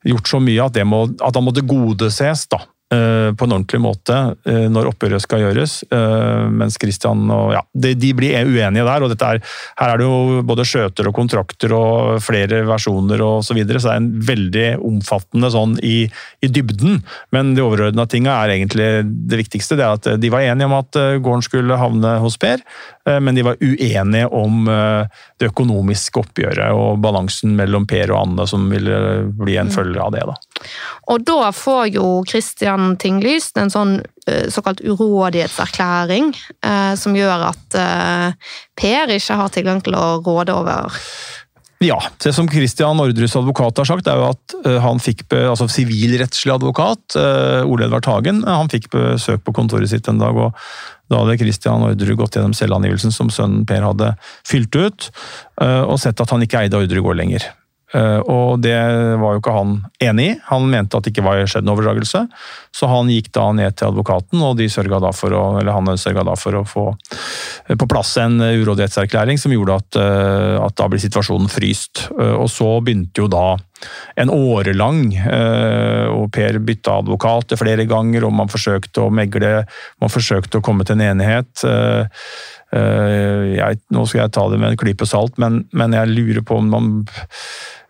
[0.06, 2.62] gjort så mye at, må, at han måtte godeses, da.
[2.92, 5.78] Eh, på en ordentlig måte eh, når oppgjøret skal gjøres.
[5.96, 9.06] Eh, mens Christian og ja, de, de blir uenige der.
[9.06, 9.40] og er,
[9.80, 13.94] Her er det jo både skjøter og kontrakter og flere versjoner og så videre, så
[13.94, 16.04] det er en veldig omfattende sånn i,
[16.44, 17.00] i dybden.
[17.32, 19.80] Men det overordna tinga er egentlig det viktigste.
[19.80, 22.60] det er at De var enige om at gården skulle havne hos Per,
[23.24, 28.68] men de var uenige om det økonomiske oppgjøret og balansen mellom Per og Anne som
[28.72, 29.76] ville bli en mm.
[29.78, 30.28] følge av det.
[30.28, 30.51] da.
[31.12, 36.32] Og da får jo Christian Tinglyst en sånn uh, såkalt urådighetserklæring,
[36.66, 41.00] uh, som gjør at uh, Per ikke har tilgang til å råde over
[41.82, 46.52] ja, det som Christian Ordres advokat har sagt, er jo at han fikk altså sivilrettslig
[46.54, 47.16] advokat,
[47.66, 50.38] Ole Edvard Hagen, han fikk besøk på kontoret sitt en dag.
[50.38, 50.54] og
[51.10, 54.12] Da hadde Christian Orderud gått gjennom selvangivelsen som sønnen Per hadde
[54.46, 55.10] fylt ut,
[55.58, 57.50] og sett at han ikke eide Orderud gård lenger.
[57.92, 58.78] Eh, og det
[59.20, 59.74] var jo ikke han
[60.04, 60.36] enig i.
[60.48, 62.24] Han mente at det ikke var skjedd en overdragelse.
[62.76, 66.24] Så han gikk da ned til advokaten, og de da for å, eller han sørga
[66.28, 66.86] da for å få
[67.68, 72.08] eh, på plass en urådighetserklæring som gjorde at, eh, at da ble situasjonen fryst.
[72.12, 73.58] Og så begynte jo da
[74.20, 75.08] en årelang,
[76.14, 79.64] og Per bytta advokat flere ganger, og man forsøkte å megle,
[80.04, 81.64] man forsøkte å komme til en enighet.
[82.72, 86.60] Jeg, nå skal jeg ta det med en klype salt, men, men jeg lurer på
[86.62, 86.92] om man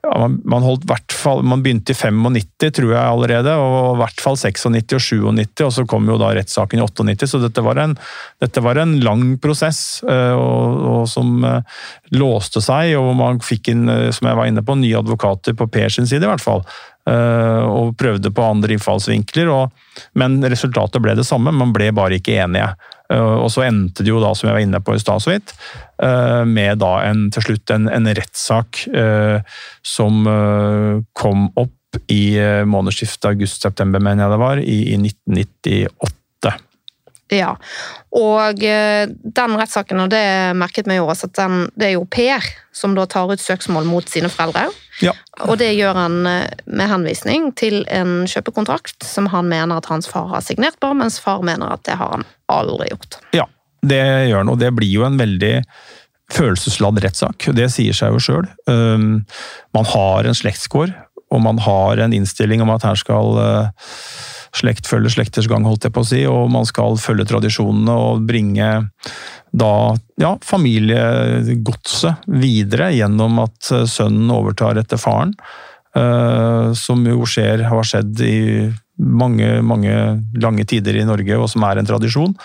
[0.02, 4.00] ja, man, man, holdt hvert fall, man begynte i 95, tror jeg allerede, og i
[4.00, 7.30] hvert fall 96 og 97, og så kom jo da rettssaken i 98.
[7.30, 7.94] Så dette var en,
[8.42, 11.84] dette var en lang prosess eh, og, og som uh,
[12.18, 15.70] låste seg, og man fikk inn, uh, som jeg var inne på, nye advokater på
[15.70, 16.66] Per sin side, i hvert fall.
[17.02, 21.50] Og prøvde på andre innfallsvinkler, og, men resultatet ble det samme.
[21.50, 22.68] Man ble bare ikke enige.
[23.12, 25.34] Eh, og så endte det jo da, som jeg var inne på i stad så
[25.34, 25.54] vidt,
[26.04, 30.24] eh, med da en, til slutt en, en rettssak eh, som
[31.18, 32.40] kom opp i
[32.72, 36.21] månedsskiftet august-september, mener jeg det var, i, i 1998.
[37.32, 37.54] Ja,
[38.12, 40.24] og den rettssaken, og det
[40.60, 42.44] merket meg jo også, at den, det er jo Per
[42.76, 44.66] som da tar ut søksmål mot sine foreldre.
[45.04, 45.14] Ja.
[45.48, 50.28] Og det gjør han med henvisning til en kjøpekontrakt som han mener at hans far
[50.34, 53.20] har signert på, mens far mener at det har han aldri gjort.
[53.36, 53.48] Ja,
[53.82, 55.56] det gjør han, og det blir jo en veldig
[56.32, 57.50] følelsesladd rettssak.
[57.56, 58.50] Det sier seg jo sjøl.
[58.70, 59.24] Um,
[59.76, 60.94] man har en slektskår,
[61.32, 63.92] og man har en innstilling om at her skal uh,
[64.56, 68.26] slekt følger slekters gang, holdt jeg på å si, og man skal følge tradisjonene og
[68.28, 68.70] bringe
[69.52, 69.74] da
[70.22, 75.36] ja, familiegodset videre gjennom at uh, sønnen overtar etter faren.
[75.92, 78.38] Uh, som jo skjer, har skjedd i
[79.02, 79.96] mange, mange
[80.40, 82.36] lange tider i Norge, og som er en tradisjon.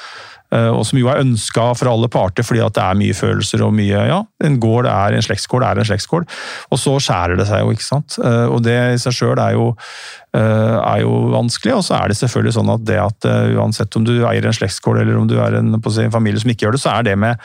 [0.54, 3.64] Eh, og som jo er ønska fra alle parter, fordi at det er mye følelser
[3.66, 6.28] og mye Ja, en gård er en slektsgård er en slektsgård.
[6.70, 8.18] Og så skjærer det seg jo, ikke sant.
[8.22, 11.78] Eh, og det i seg sjøl er, eh, er, jo vanskelig.
[11.78, 15.02] Og så er det selvfølgelig sånn at det at uansett om du eier en slektsgård
[15.02, 17.42] eller om du er en, en familie som ikke gjør det, så er det med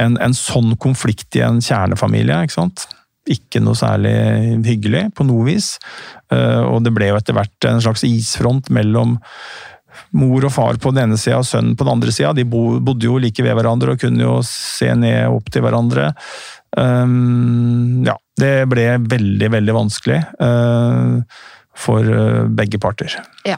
[0.00, 2.42] en, en sånn konflikt i en kjernefamilie.
[2.42, 2.88] ikke sant?
[3.30, 4.10] ikke noe særlig
[4.66, 5.76] hyggelig på noe vis.
[6.34, 9.12] Og det ble jo etter hvert en slags isfront mellom
[10.18, 12.34] mor og far på den ene sida og sønnen på den andre sida.
[12.36, 16.10] De bodde jo like ved hverandre og kunne jo se ned opp til hverandre.
[16.76, 20.20] Um, ja, det ble veldig, veldig vanskelig.
[20.40, 21.20] Uh,
[21.82, 22.04] for
[22.52, 23.14] begge parter.
[23.48, 23.56] Ja,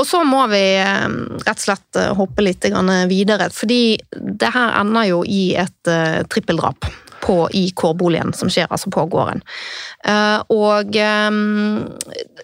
[0.00, 2.64] og så må vi rett og slett hoppe litt
[3.10, 5.90] videre, fordi det her ender jo i et
[6.32, 6.88] trippeldrap
[7.22, 9.42] på, i kårboligen, som skjer altså på gården.
[10.02, 11.82] Uh, og um,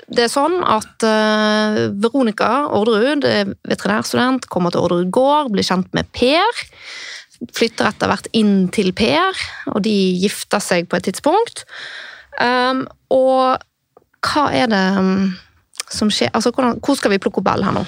[0.06, 3.26] det er sånn at uh, Veronica Orderud,
[3.68, 6.62] veterinærstudent, kommer til Orderud gård, blir kjent med Per.
[7.54, 9.42] Flytter etter hvert inn til Per,
[9.74, 11.66] og de gifter seg på et tidspunkt.
[12.38, 13.58] Og
[14.28, 15.28] hva er det um,
[15.90, 16.32] som skjer?
[16.34, 17.84] Altså, hvordan, hvor skal vi plukke opp Bell her nå?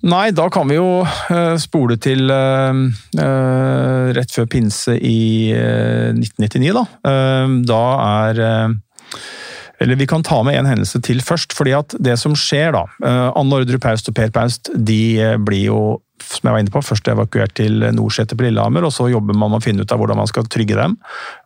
[0.00, 2.72] Nei, da kan vi jo uh, spole til uh,
[3.20, 6.84] uh, rett før pinse i 1999, da.
[7.68, 8.40] da er
[9.80, 11.52] Eller vi kan ta med en hendelse til først.
[11.56, 12.84] fordi at det som skjer, da
[13.36, 15.80] Anne Ordre Paust og Per Paust de blir jo
[16.20, 19.50] som jeg var inne på, først evakuert til Norseter på Lillehammer, og så jobber man
[19.50, 20.98] med å finne ut av hvordan man skal trygge dem.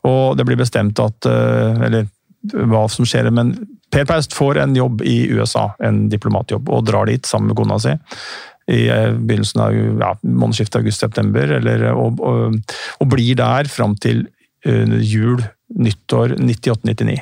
[0.05, 2.09] Og det blir bestemt at Eller
[2.53, 3.55] hva som skjer, men
[3.95, 7.79] Per Paust får en jobb i USA, en diplomatjobb, og drar dit sammen med kona
[7.83, 7.95] si
[8.73, 11.53] i eh, begynnelsen av ja, månedsskiftet august-september,
[11.93, 14.25] og, og, og, blir der fram til
[14.65, 17.19] uh, jul, nyttår 98-99.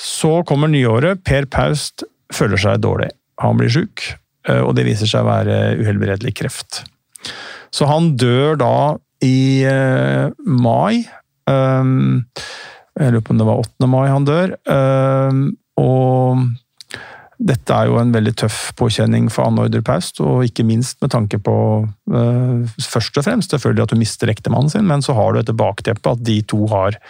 [0.00, 1.20] Så kommer nyåret.
[1.26, 3.10] Per Paust føler seg dårlig.
[3.44, 4.06] Han blir sjuk,
[4.48, 6.84] uh, og det viser seg å være uhelbredelig kreft.
[7.74, 8.76] Så han dør da
[9.24, 9.66] i
[10.46, 11.04] mai.
[11.50, 12.24] Um,
[12.94, 13.88] jeg lurer på om det var 8.
[13.90, 14.54] mai han dør.
[14.70, 15.44] Um,
[15.80, 16.44] og
[17.44, 21.10] dette er jo en veldig tøff påkjenning for Anne Ordre Paust, og ikke minst med
[21.14, 25.32] tanke på uh, først og fremst selvfølgelig at hun mister ektemannen sin, men så har
[25.32, 27.00] du dette bakteppet at de to har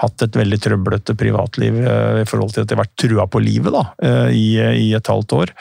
[0.00, 3.44] hatt et veldig trøblete privatliv uh, i forhold til at de har vært trua på
[3.44, 5.52] livet da, uh, i, i, et halvt år.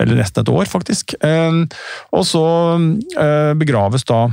[0.00, 1.18] Eller nesten et år, faktisk.
[1.18, 2.44] og så
[3.58, 4.28] begraves da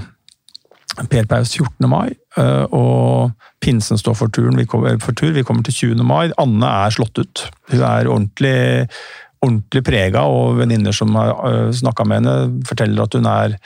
[0.95, 1.89] Per Paus 14.
[1.89, 3.31] mai, eh, og
[3.65, 5.33] pinsen står for, turen, kommer, for tur.
[5.35, 6.03] Vi kommer til 20.
[6.05, 6.29] mai.
[6.41, 7.45] Anne er slått ut.
[7.71, 8.57] Hun er ordentlig,
[9.45, 12.35] ordentlig prega, og venninner som har uh, snakka med henne,
[12.67, 13.57] forteller at hun er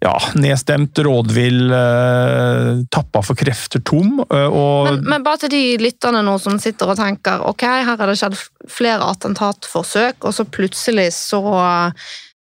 [0.00, 4.22] ja, nedstemt, rådvill, uh, tappa for krefter, tom.
[4.30, 7.92] Uh, og men, men, bare til de lytterne nå som sitter og tenker ok, her
[7.92, 8.38] har det skjedd
[8.70, 11.44] flere attentatforsøk, og så plutselig så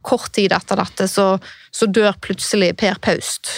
[0.04, 1.38] Kort tid etter dette så,
[1.72, 3.48] så dør plutselig Per Paust.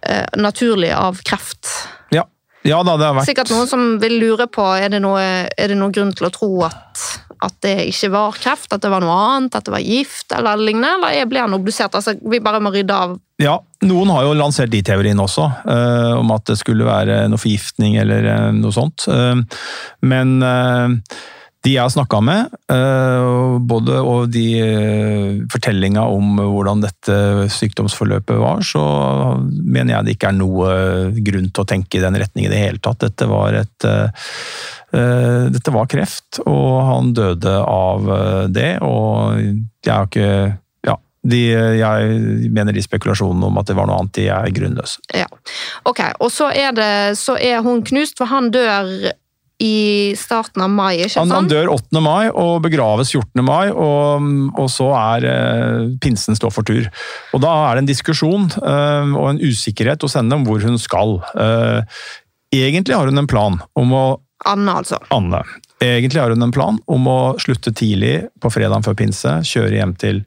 [0.00, 1.68] Uh, naturlig av kreft.
[2.14, 2.26] Ja.
[2.66, 5.72] ja da, det har vært Sikkert noen som vil lure på er det noe, er
[5.72, 7.08] det noen grunn til å tro at
[7.40, 10.60] at det ikke var kreft, at det var noe annet, at det var gift eller
[10.60, 11.08] lignende?
[11.08, 11.96] Eller ble han obdusert?
[11.96, 13.56] Altså, vi bare må rydde av Ja,
[13.88, 17.96] noen har jo lansert de teoriene også, uh, om at det skulle være noe forgiftning
[18.02, 19.08] eller uh, noe sånt.
[19.08, 19.40] Uh,
[20.04, 20.36] men
[21.66, 22.54] de jeg har snakka med,
[23.68, 24.44] både og de
[25.52, 27.16] fortellinga om hvordan dette
[27.52, 28.82] sykdomsforløpet var, så
[29.44, 30.70] mener jeg det ikke er noe
[31.20, 33.02] grunn til å tenke i den retning i det hele tatt.
[33.04, 33.88] Dette var et
[34.92, 38.72] Eh, dette var kreft, og han døde av eh, det.
[38.82, 39.38] Og
[39.86, 40.32] jeg har ikke
[40.86, 41.40] Ja, de,
[41.78, 45.02] jeg mener de spekulasjonene om at det var noe annet, de er grunnløse.
[45.14, 45.28] Ja,
[45.86, 46.02] ok.
[46.18, 49.12] Og så er, det, så er hun knust, for han dør
[49.60, 51.28] i starten av mai, ikke sant?
[51.34, 52.00] Han, han dør 8.
[52.00, 53.42] mai og begraves 14.
[53.44, 54.24] mai, og,
[54.56, 56.88] og så er eh, pinsen står for tur.
[57.36, 60.80] Og Da er det en diskusjon eh, og en usikkerhet hos henne om hvor hun
[60.80, 61.18] skal.
[61.36, 62.00] Eh,
[62.56, 64.04] egentlig har hun en plan om å
[64.48, 64.96] Anne, altså.
[65.12, 65.42] Anne.
[65.84, 69.92] Egentlig har hun en plan om å slutte tidlig på fredagen før pinse, kjøre hjem
[70.00, 70.22] til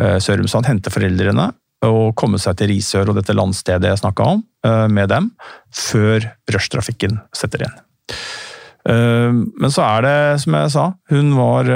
[0.00, 1.52] uh, Sørumsand, hente foreldrene
[1.86, 5.30] og komme seg til Risør og dette landstedet jeg snakka om, uh, med dem,
[5.70, 7.78] før rushtrafikken setter inn.
[8.86, 11.72] Uh, men så er det, som jeg sa, hun var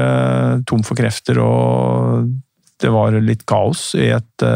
[0.70, 2.30] tom for krefter, og
[2.80, 4.48] det var litt kaos i et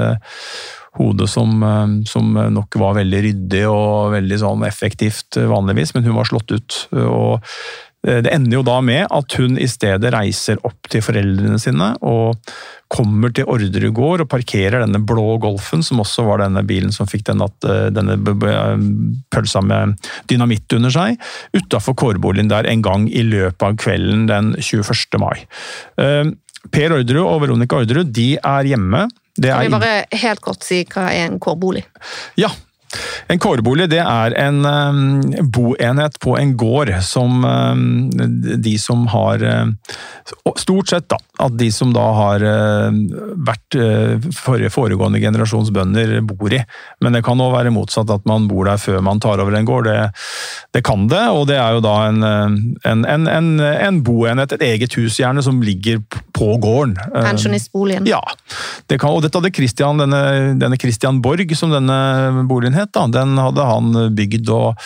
[0.98, 6.06] hode som, eh, som, nok var veldig ryddig og veldig sånn effektivt eh, vanligvis, men
[6.06, 6.78] hun var slått ut.
[6.92, 7.48] og eh,
[8.04, 12.36] det ender jo da med at hun i stedet reiser opp til foreldrene sine og
[12.92, 17.08] kommer til Orderud gård og parkerer denne blå Golfen, som også var denne bilen som
[17.10, 17.48] fikk denne,
[17.96, 18.18] denne
[19.32, 19.96] pølsa med
[20.30, 21.18] dynamitt under seg,
[21.56, 25.18] utafor kårboligen der en gang i løpet av kvelden den 21.
[25.22, 25.40] mai.
[26.74, 31.08] Per Orderud og Veronica Orderud de er hjemme kan vi bare helt kort si hva
[31.10, 31.82] er en kårbolig?
[32.38, 32.52] Ja,
[33.28, 35.00] en kårbolig det er en um,
[35.54, 39.72] boenhet på en gård som um, de som har uh,
[40.56, 41.18] Stort sett, da.
[41.44, 42.42] At de som da har
[43.44, 44.28] vært uh,
[44.72, 46.62] foregående generasjons bønder, bor i.
[47.04, 49.68] Men det kan òg være motsatt, at man bor der før man tar over en
[49.68, 49.90] gård.
[49.90, 49.98] Det,
[50.72, 54.96] det kan det, og det er jo da en, en, en, en, boenhet, et eget
[54.96, 56.96] hus gjerne, som ligger på gården.
[57.12, 58.08] Pensjonistboligen.
[58.08, 58.22] Ja.
[58.88, 62.00] Det kan, og dette hadde Christian, denne, denne Christian Borg, som denne
[62.48, 62.92] boligen het leilighet.
[62.92, 63.06] Da.
[63.06, 64.76] Den hadde han bygd, og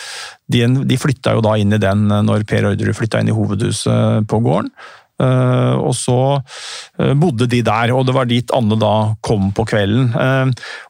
[0.51, 4.27] de, de flytta jo da inn i den når Per Orderud flytta inn i hovedhuset
[4.27, 4.71] på gården.
[5.19, 9.65] Uh, og så uh, bodde de der, og det var dit Anne da kom på
[9.67, 10.13] kvelden.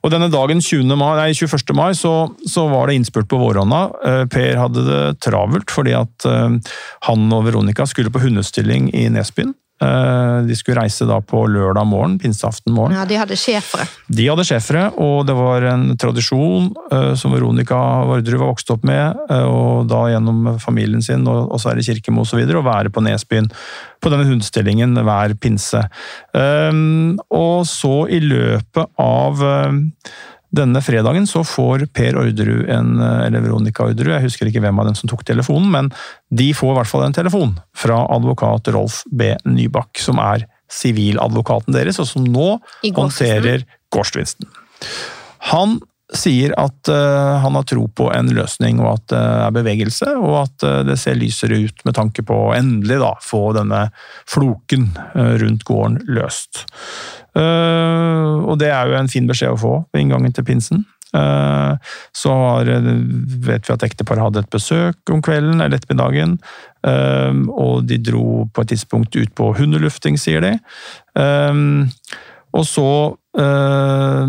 [0.04, 0.62] Og denne dagen,
[0.93, 1.74] mai, nei, 21.
[1.74, 3.89] mai, så, så, var det innspurt på våronna.
[4.30, 6.28] per hadde det travelt fordi at
[7.08, 9.56] han og Veronica skulle på hundestilling i Nesbyen.
[9.80, 12.98] Eh, de skulle reise da på lørdag morgen, pinseaften morgen.
[12.98, 13.86] Ja, De hadde schæfere?
[14.12, 17.78] De hadde schæfere, og det var en tradisjon uh, som Veronica
[18.10, 22.44] Vardrud var vokst opp med, uh, og da gjennom familien sin og, Sverre Kirkemo osv.,
[22.44, 23.48] å være på Nesbyen
[24.04, 25.82] på denne hundestillingen hver pinse.
[27.36, 29.44] Og så i løpet av
[30.55, 34.89] denne fredagen så får Per Orderud en, eller Veronica Orderud, jeg husker ikke hvem av
[34.89, 35.91] dem som tok telefonen, men
[36.33, 39.33] de får i hvert fall en telefon fra advokat Rolf B.
[39.45, 42.55] Nybakk, som er siviladvokaten deres, og som nå
[42.97, 44.49] håndterer gårdsvinsten.
[45.53, 45.79] Han
[46.15, 50.36] sier at uh, han har tro på en løsning, og at det er bevegelse, og
[50.41, 53.86] at uh, det ser lysere ut med tanke på å endelig da, få denne
[54.30, 56.65] floken uh, rundt gården løst.
[57.39, 60.82] og det er jo en fin beskjed å få ved inngangen til pinsen.
[61.13, 62.67] Så har,
[63.45, 66.36] vet vi at ekteparet hadde et besøk om kvelden eller ettermiddagen.
[67.54, 70.52] Og de dro på et tidspunkt ut på hundelufting, sier de.
[72.53, 74.23] Og så øh,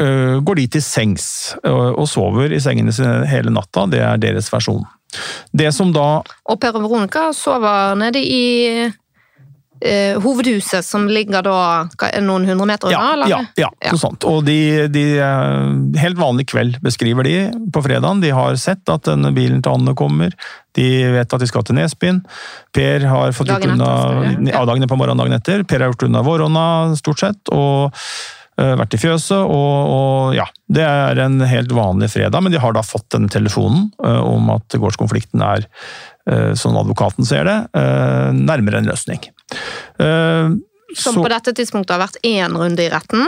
[0.00, 3.86] øh, går de til sengs og, og sover i sengene sine hele natta.
[3.90, 4.84] Det er deres versjon.
[5.54, 8.44] Det som da Og Per Veronica sover nede i
[9.82, 11.56] Uh, hovedhuset som ligger da
[12.22, 13.26] noen hundre meter unna?
[13.28, 14.24] Ja, ja, ja, noe sånt.
[14.28, 15.02] Og de, de,
[15.98, 17.34] Helt vanlig kveld beskriver de
[17.74, 18.22] på fredagen.
[18.22, 20.32] De har sett at denne bilen til Anne kommer.
[20.78, 22.22] De vet at de skal til Nesbyen.
[22.74, 23.90] Per har fått gjort unna
[24.46, 25.66] ja, dagen på morgenen dagen etter.
[25.68, 26.64] Per har gjort unna våronna,
[27.00, 27.52] stort sett.
[27.52, 30.48] og uh, vært i fjøset, og, og, ja.
[30.70, 34.54] Det er en helt vanlig fredag, men de har da fått den telefonen uh, om
[34.54, 35.68] at gårdskonflikten er,
[36.56, 37.56] som advokaten ser det,
[38.32, 39.26] nærmere en løsning.
[39.98, 40.54] Eh,
[40.98, 43.26] Som på dette tidspunktet har vært én runde i retten.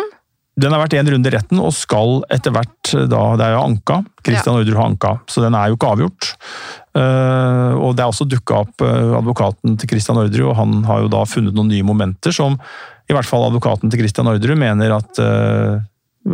[0.56, 3.56] Den har vært én runde i retten og skal etter hvert eh, da Det er
[3.56, 4.00] jo anka.
[4.26, 6.30] Christian Ordre har anka, så den er jo ikke avgjort.
[6.96, 11.12] Eh, og det er også dukka opp advokaten til Christian Orderud, og han har jo
[11.12, 12.56] da funnet noen nye momenter som
[13.06, 15.20] i hvert fall advokaten til Christian Orderud mener at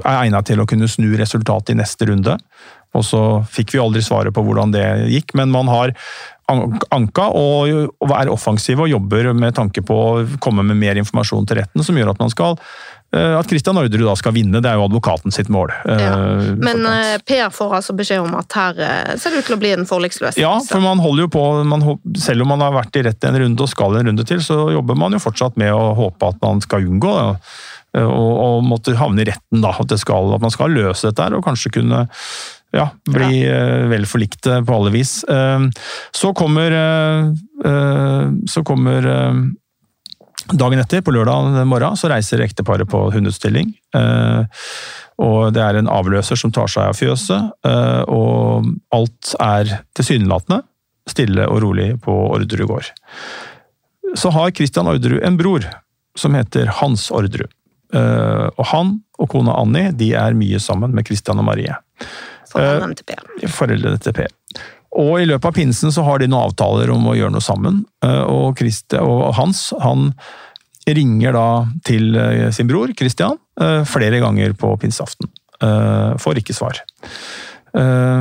[0.01, 2.39] er egnet til å kunne snu resultatet i neste runde.
[2.97, 3.21] Og så
[3.53, 5.95] fikk vi aldri svaret på hvordan det gikk, men man har
[6.95, 11.47] anka og, og er offensive og jobber med tanke på å komme med mer informasjon
[11.49, 12.57] til retten, som gjør at man skal
[13.15, 15.73] eh, at Christian Orderud da skal vinne, det er jo advokaten sitt mål.
[15.87, 16.15] eh, Ja.
[16.57, 18.81] Men eh, Per får altså beskjed om at her
[19.21, 20.45] ser det ut til å bli en forliksløsning.
[20.45, 21.85] Ja, for man holder jo på, man,
[22.17, 24.65] selv om man har vært i rett en runde og skal en runde til, så
[24.75, 27.29] jobber man jo fortsatt med å håpe at man skal unngå det.
[28.01, 29.75] Og, og måtte havne i retten, da.
[29.77, 32.07] At, det skal, at man skal løse dette her, og kanskje kunne
[32.73, 35.21] ja, bli eh, vel forlikte på alle vis.
[35.25, 35.61] Eh,
[36.11, 39.11] så kommer eh, Så kommer
[40.53, 43.69] Dagen etter, på lørdag morgen, så reiser ekteparet på hundeutstilling.
[45.23, 47.53] Og det er en avløser som tar seg av fjøset,
[48.11, 50.59] og alt er tilsynelatende
[51.09, 52.91] stille og rolig på Orderud gård.
[54.19, 55.65] Så har Christian Orderud en bror
[56.19, 57.55] som heter Hans Orderud.
[57.95, 61.79] Og han og kona Annie de er mye sammen med Christian og Marie
[62.53, 63.49] Til Per.
[63.49, 64.31] foreldrene til Per.
[65.01, 67.85] Og i løpet av pinsen så har de noen avtaler om å gjøre noe sammen.
[68.05, 70.11] Eh, Og, Christi, og Hans han
[70.87, 71.47] ringer da
[71.87, 75.31] til eh, sin bror Christian eh, flere ganger på pinseaften.
[75.63, 76.83] Eh, Får ikke svar.
[77.73, 78.21] Eh,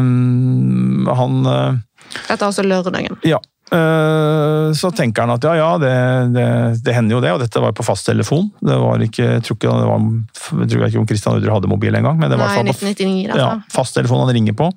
[1.22, 1.80] Han eh,
[2.28, 3.18] Dette er altså lørdagen.
[3.28, 3.40] Ja.
[3.76, 5.94] Eh, Så tenker han at ja, ja, det,
[6.36, 6.48] det,
[6.86, 8.52] det hender jo det, og dette var på fasttelefon.
[8.60, 10.06] Det var ikke, jeg tror ikke, var,
[10.64, 13.42] jeg tror ikke om Christian Udre hadde mobil engang, men det var Nei, på 1999,
[13.42, 14.72] ja, fasttelefon han ringer på.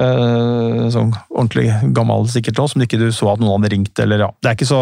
[0.00, 3.92] Eh, sånn ordentlig gammel sikkert også, som ikke du så at noen hadde ringt.
[4.00, 4.28] eller ja.
[4.40, 4.80] Det, er ikke så,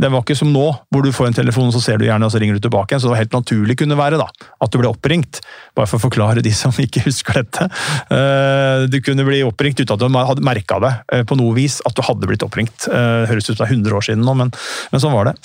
[0.00, 2.26] det var ikke som nå, hvor du får en telefon, og så ser du gjerne,
[2.26, 3.04] og så ringer du tilbake igjen.
[3.04, 4.26] Så det var helt naturlig kunne være da,
[4.64, 5.40] at du ble oppringt.
[5.78, 7.68] Bare for å forklare de som ikke husker dette.
[8.16, 11.78] Eh, du kunne bli oppringt uten at du hadde merka det eh, på noe vis,
[11.86, 12.90] at du hadde blitt oppringt.
[12.90, 14.52] Høres ut som det er 100 år siden nå, men,
[14.92, 15.36] men sånn var det.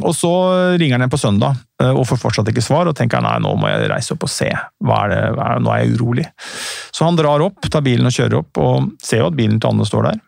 [0.00, 0.32] Og så
[0.78, 3.68] ringer han igjen på søndag og får fortsatt ikke svar, og tenker nei, nå må
[3.70, 4.48] jeg reise opp og se.
[4.82, 6.24] Hva er det, hva er, nå er jeg urolig.
[6.90, 9.70] Så han drar opp, tar bilen og kjører opp, og ser jo at bilen til
[9.70, 10.18] Anne står der.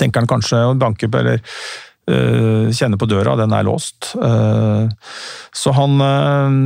[0.00, 4.12] Tenker han kanskje å banke på, eller øh, kjenne på døra, den er låst.
[4.20, 5.16] Eh,
[5.64, 6.60] så han øh,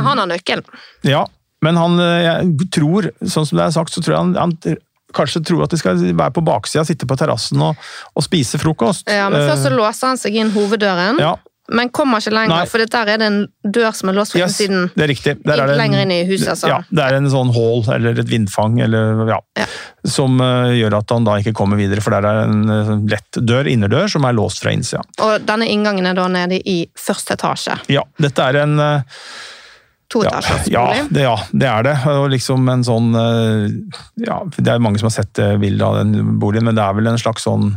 [0.00, 0.80] Han har nøkkelen.
[1.08, 1.26] Ja,
[1.64, 4.78] men han jeg tror, sånn som det er sagt, så tror jeg han, han
[5.16, 7.78] kanskje tror at de skal være på baksida, sitte på terrassen og,
[8.14, 9.08] og spise frokost.
[9.08, 11.34] Ja, men først så Eh, låser han seg inn hoveddøren, ja,
[11.68, 12.68] men kommer ikke lenger, Nei.
[12.70, 13.38] for der er det en
[13.76, 14.86] dør som er låst fra yes, siden.
[14.94, 15.34] det er riktig.
[15.44, 16.70] Der er det en- lenger inn i huset, altså.
[16.70, 19.66] Ja, det er en sånn hall, eller et vindfang, eller ja, Ja.
[20.08, 23.40] som uh, gjør at han da ikke kommer videre, for der er en øh, lett
[23.44, 25.02] dør, innerdør, som er låst fra innsida.
[25.20, 27.76] Og denne inngangen er da nede i første etasje.
[27.92, 29.02] Ja, dette er en uh,
[30.08, 30.40] ja,
[30.72, 31.96] ja, det, ja, det er det.
[32.08, 33.10] Og liksom en sånn
[34.16, 37.10] Ja, det er mange som har sett bildet av den boligen, men det er vel
[37.10, 37.74] en slags sånn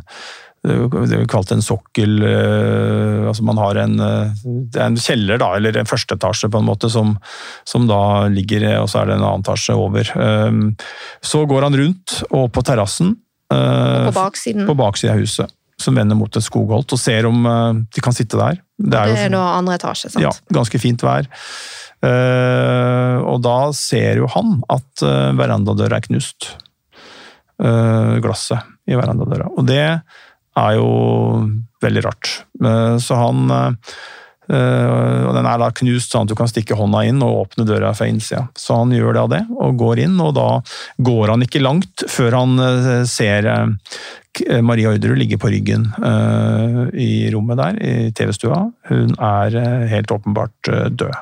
[0.62, 4.28] det er kalt en sokkel øh, altså Man har en øh,
[4.70, 7.16] Det er en kjeller, da, eller en førsteetasje, på en måte, som,
[7.66, 10.12] som da ligger Og så er det en annen etasje over.
[11.26, 13.16] Så går han rundt, og på terrassen
[13.50, 14.68] På baksiden.
[14.70, 15.50] på baksida av huset,
[15.82, 17.42] som vender mot et skogholt, og ser om
[17.92, 18.62] de kan sitte der.
[18.78, 20.22] Det er Det jo er da andre etasje, sant?
[20.24, 21.26] ja, ganske fint vær.
[22.06, 25.04] Eh, og da ser jo han at
[25.38, 26.54] verandadøra er knust.
[27.62, 29.52] Eh, glasset i verandadøra.
[29.58, 29.84] Og det
[30.60, 30.90] er jo
[31.84, 32.32] veldig rart.
[32.64, 33.76] Eh, så han eh,
[34.52, 37.94] og Den er da knust sånn at du kan stikke hånda inn og åpne døra
[37.96, 38.50] fra innsida.
[38.60, 40.18] Så han gjør det av det, og går inn.
[40.20, 40.50] Og da
[41.00, 43.48] går han ikke langt før han eh, ser
[44.64, 48.64] Marie Orderud ligge på ryggen eh, i rommet der, i TV-stua.
[48.90, 51.16] Hun er eh, helt åpenbart eh, død.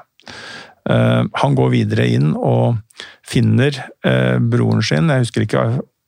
[0.89, 2.79] Eh, han går videre inn og
[3.27, 3.75] finner
[4.05, 5.65] eh, broren sin, jeg husker ikke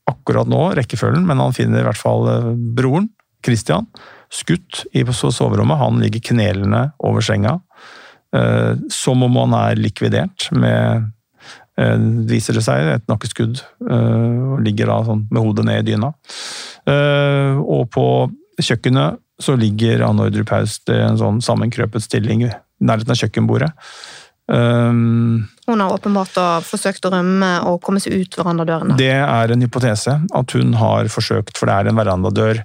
[0.10, 3.10] akkurat nå rekkefølgen, men han finner i hvert fall eh, broren,
[3.46, 3.88] Christian,
[4.32, 5.80] skutt i soverommet.
[5.82, 7.58] Han ligger knelende over senga,
[8.36, 11.10] eh, som om han er likvidert med
[11.80, 11.98] eh,
[12.30, 16.12] viser det seg, et nakkeskudd, og ligger da sånn med hodet ned i dyna.
[17.62, 18.06] Og på
[18.62, 23.72] kjøkkenet så ligger Anne Ordre Paust i en sånn sammenkrøpet stilling i nærheten av kjøkkenbordet.
[24.52, 26.36] Um, Hun har åpenbart
[26.68, 28.92] forsøkt å rømme og komme seg ut verandadøren.
[28.92, 28.98] da.
[29.00, 32.60] det er en hypotese at hun har forsøkt, for det er en verandadør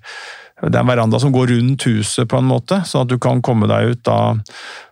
[0.62, 3.42] det er en veranda som går rundt huset, på en måte, sånn at du kan
[3.44, 4.18] komme deg ut da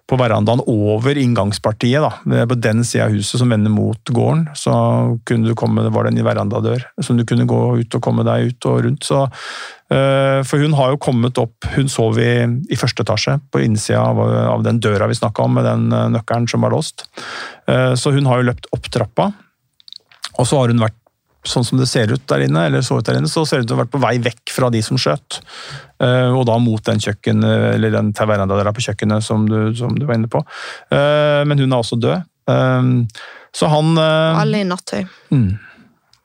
[0.05, 2.03] på verandaen over inngangspartiet.
[2.05, 4.75] da, På den sida av huset som vender mot gården, så
[5.57, 8.83] komme, var det en verandadør som du kunne gå ut og komme deg ut og
[8.85, 9.05] rundt.
[9.05, 13.62] så uh, For hun har jo kommet opp Hun sov i, i første etasje, på
[13.65, 17.09] innsida av, av, den døra vi snakka om, med den uh, nøkkelen som var låst.
[17.71, 19.33] Uh, så hun har jo løpt opp trappa.
[20.37, 21.01] Og så har hun vært
[21.49, 23.66] sånn som det ser ut der inne, eller så ut der inne, så ser det
[23.66, 25.40] ut til å ha vært på vei vekk fra de som skjøt.
[26.03, 29.95] Uh, og da mot den kjøkken, eller den veranda der på kjøkkenet som du, som
[29.97, 30.42] du var inne på.
[30.92, 32.30] Uh, men hun er også død.
[33.55, 35.07] Så han Alle i nattøy.
[35.32, 35.55] Mm,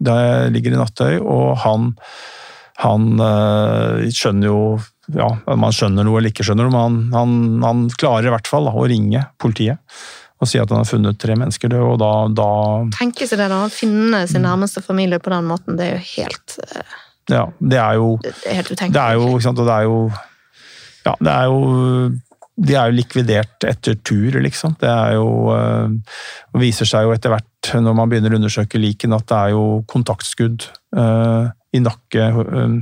[0.03, 1.93] det ligger i nattøy, og han,
[2.84, 3.05] han
[4.11, 4.63] skjønner jo
[5.15, 8.49] ja, Man skjønner noe eller ikke skjønner noe, men han, han, han klarer i hvert
[8.51, 9.80] fall da, å ringe politiet
[10.40, 12.50] og si at han har funnet tre mennesker døde, og da, da
[12.96, 13.60] Tenke seg det, da.
[13.74, 16.98] Finne sin nærmeste familie på den måten, det er jo helt uh,
[17.30, 18.96] Ja, det er jo Det er helt utenkelig.
[18.96, 20.00] Det er jo, ikke sant, og det er jo
[21.06, 22.18] Ja, det er jo
[22.60, 24.74] de er jo likvidert etter tur, liksom.
[24.82, 25.94] Det er jo øh,
[26.60, 29.64] viser seg jo etter hvert, når man begynner å undersøke liken, at det er jo
[29.88, 30.68] kontaktskudd
[31.00, 32.76] øh, i nakke, øh,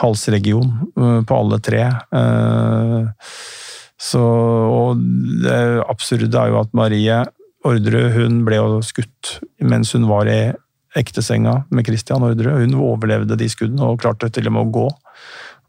[0.00, 0.70] halsregion,
[1.28, 1.82] på alle tre.
[4.00, 5.00] Så, og
[5.44, 7.20] det absurde er jo at Marie
[7.68, 10.40] Orderud hun ble jo skutt mens hun var i
[10.96, 12.64] ektesenga med Christian Orderud.
[12.64, 14.86] Hun overlevde de skuddene og klarte til og med å gå.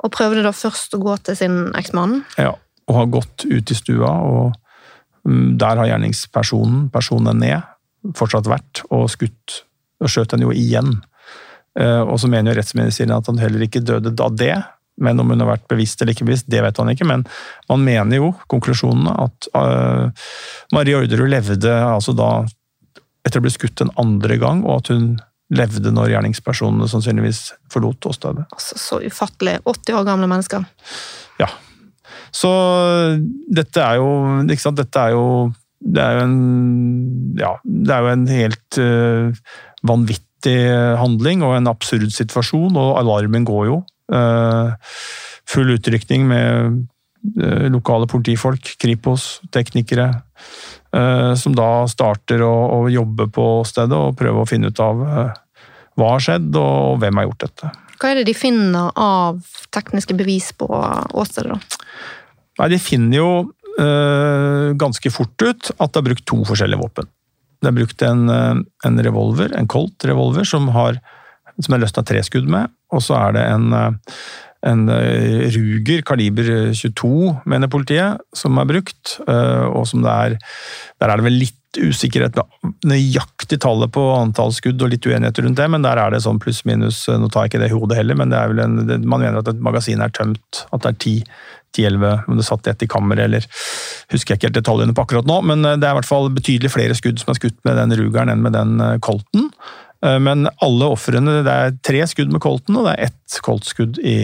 [0.02, 2.22] Og prøvde da først å gå til sin eksmann?
[2.40, 2.56] Ja,
[2.88, 4.10] og har gått ut i stua.
[4.10, 7.68] og mm, Der har gjerningspersonen, personen ned,
[8.18, 9.62] fortsatt vært og skutt.
[10.02, 10.96] Og skjøt henne jo igjen.
[11.78, 14.56] Eh, og så mener jo rettsmedisineren at han heller ikke døde da det,
[15.02, 17.08] men om hun har vært bevisst eller ikke bevisst, det vet han ikke.
[17.10, 17.26] Men
[17.72, 20.30] man mener jo, konklusjonene, at uh,
[20.76, 22.32] Marie Orderud levde altså da
[23.26, 25.12] etter å bli skutt en andre gang, og at hun
[25.52, 27.42] levde når gjerningspersonene sannsynligvis
[27.72, 28.46] forlot åstedet.
[28.56, 29.60] Altså, så ufattelig.
[29.68, 30.64] 80 år gamle mennesker.
[31.42, 31.50] Ja.
[32.32, 32.52] Så
[33.52, 34.08] dette er jo
[34.46, 35.26] ikke sant, dette er jo
[35.82, 36.36] det er jo en
[37.40, 39.40] ja, det er jo en helt uh,
[39.88, 40.58] vanvittig
[41.02, 43.82] handling og en absurd situasjon, og alarmen går jo.
[44.12, 44.74] Eh,
[45.48, 46.88] full utrykning med
[47.42, 50.10] eh, lokale politifolk, Kripos, teknikere,
[50.96, 55.06] eh, som da starter å, å jobbe på stedet og prøve å finne ut av
[56.00, 57.72] hva har skjedd og hvem har gjort dette.
[58.02, 59.42] Hva er det de finner av
[59.76, 61.80] tekniske bevis på åstedet, da?
[62.60, 63.32] Nei, De finner jo
[63.80, 67.10] øh, ganske fort ut at det er brukt to forskjellige våpen.
[67.62, 70.98] Det er brukt en, en revolver, en Colt-revolver, som har
[71.66, 72.72] som jeg løsna tre skudd med.
[72.92, 74.18] Og så er det en, eh,
[74.72, 79.18] en eh, Ruger kaliber 22, mener politiet, som er brukt.
[79.28, 80.38] Eh, og som det er
[81.02, 85.40] Der er det vel litt usikkerhet med nøyaktig tallet på antall skudd og litt uenighet
[85.40, 87.98] rundt det, men der er det sånn pluss-minus Nå tar jeg ikke det i hodet
[87.98, 88.76] heller, men det er vel en,
[89.08, 90.66] man mener at et magasin er tømt.
[90.76, 91.16] At det er ti
[91.72, 93.46] 10-11, om det satt ett i kammeret, eller
[94.12, 96.74] husker jeg ikke helt detaljene på akkurat nå, men det er i hvert fall betydelig
[96.74, 99.48] flere skudd som er skutt med den Rugeren enn med den Colten.
[100.06, 104.02] Eh, men alle ofrene Det er tre skudd med colten, og det er ett Colt-skudd
[104.04, 104.20] i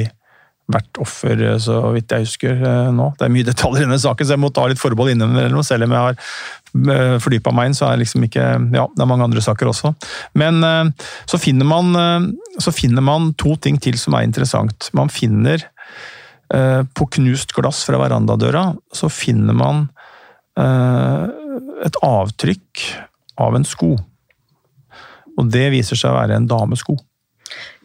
[0.67, 3.11] hvert offer, eh, så vidt jeg husker eh, nå.
[3.15, 5.63] Det er mye detaljer i denne saken, så jeg må ta litt forbehold innimellom.
[5.65, 6.19] Selv om jeg har
[7.23, 8.43] fordypa meg inn, så er det liksom ikke
[8.75, 9.93] Ja, det er mange andre saker også.
[10.37, 10.59] Men
[11.25, 11.95] så finner man,
[12.61, 14.89] så finner man to ting til som er interessant.
[14.93, 15.63] Man finner
[16.51, 19.87] på knust glass fra verandadøra, så finner man
[21.87, 22.85] et avtrykk
[23.47, 23.95] av en sko.
[25.37, 26.97] Og det viser seg å være en damesko.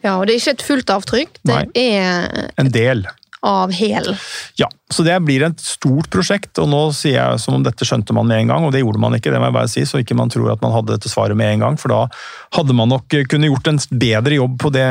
[0.03, 3.05] Ja, og det er ikke et fullt avtrykk, det Nei, er En del.
[3.43, 4.05] Av hel.
[4.55, 8.15] Ja, så det blir et stort prosjekt, og nå sier jeg som om dette skjønte
[8.15, 9.99] man med en gang, og det gjorde man ikke, det må jeg bare si, så
[9.99, 12.05] ikke man tror at man hadde dette svaret med en gang, for da
[12.55, 14.87] hadde man nok kunne gjort en bedre jobb på det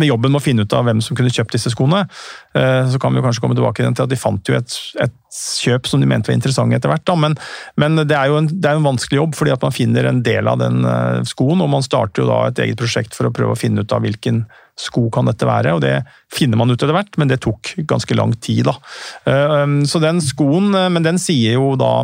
[0.00, 2.04] med jobben med å finne ut av hvem som kunne kjøpt disse skoene.
[2.56, 5.86] Eh, så kan vi kanskje komme tilbake til at de fant jo et, et kjøp
[5.86, 7.12] som de mente var interessant etter hvert.
[7.20, 7.36] Men,
[7.80, 10.22] men, det er jo en, det er en, vanskelig jobb, fordi at man finner en
[10.26, 11.62] del av den eh, skoen.
[11.62, 14.04] Og man starter jo da et eget prosjekt for å prøve å finne ut av
[14.06, 14.44] hvilken
[14.80, 15.76] sko kan dette være.
[15.76, 15.98] og Det
[16.32, 18.70] finner man ut etter hvert, men det tok ganske lang tid.
[18.70, 18.76] da.
[19.28, 21.94] Eh, så den skoen, men den sier jo da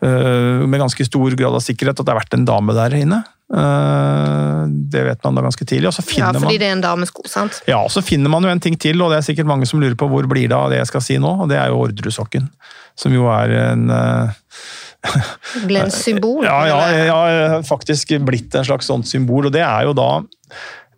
[0.00, 3.18] med ganske stor grad av sikkerhet at det har vært en dame der inne.
[3.50, 5.90] Eh, det vet man da ganske tidlig.
[5.90, 7.60] Og så ja, fordi man, det er en damesko, sant?
[7.70, 9.82] Ja, og så finner man jo en ting til, og det er sikkert mange som
[9.82, 11.80] lurer på hvor blir det av det jeg skal si nå, og det er jo
[11.84, 12.50] Orderud-sokken.
[12.98, 16.44] Som jo er en uh, symbol?
[16.44, 20.12] ja, ja, ja, faktisk blitt en slags sånt symbol, og det er jo da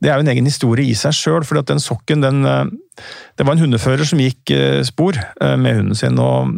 [0.03, 2.65] det er jo en egen historie i seg sjøl, for den sokken den, eh,
[3.39, 4.51] Det var en hundefører som gikk
[4.83, 6.51] spor med hunden sin, og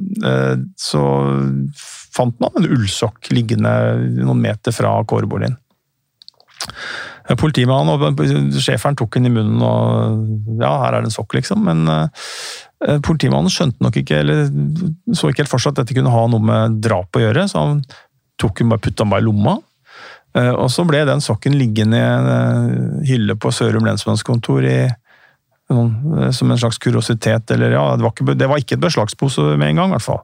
[0.80, 1.02] så
[2.14, 3.74] fant man en ullsokk liggende
[4.16, 5.58] noen meter fra kårboligen.
[7.40, 11.62] Politimannen og schæferen tok den i munnen og Ja, her er det en sokk, liksom.
[11.64, 14.48] Men uh, politimannen skjønte nok ikke, eller
[15.16, 17.62] så ikke helt for seg at dette kunne ha noe med drap å gjøre, så
[17.62, 17.78] han
[18.40, 19.56] tok den bare, putta den bare i lomma.
[20.36, 24.78] Uh, og så ble den sokken liggende i en hylle på Sørum lensmannskontor i
[25.68, 29.70] som en slags kuriositet, eller ja, det var ikke, det var ikke et beslagspose med
[29.70, 30.20] en gang, i hvert fall.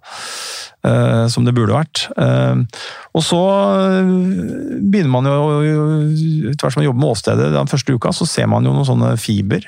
[0.80, 2.06] Eh, som det burde vært.
[2.16, 2.62] Eh,
[3.12, 3.40] og så
[4.80, 5.34] begynner man jo,
[6.48, 8.88] etter hvert som man jobber med åstedet den første uka, så ser man jo noen
[8.88, 9.66] sånne fiber.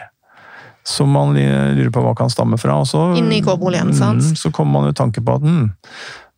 [0.88, 2.80] Som man lurer på hva kan stamme fra.
[2.80, 4.24] Og så, Inni kårboligen, sant?
[4.24, 5.68] Mm, så kommer man jo tanke på at mm,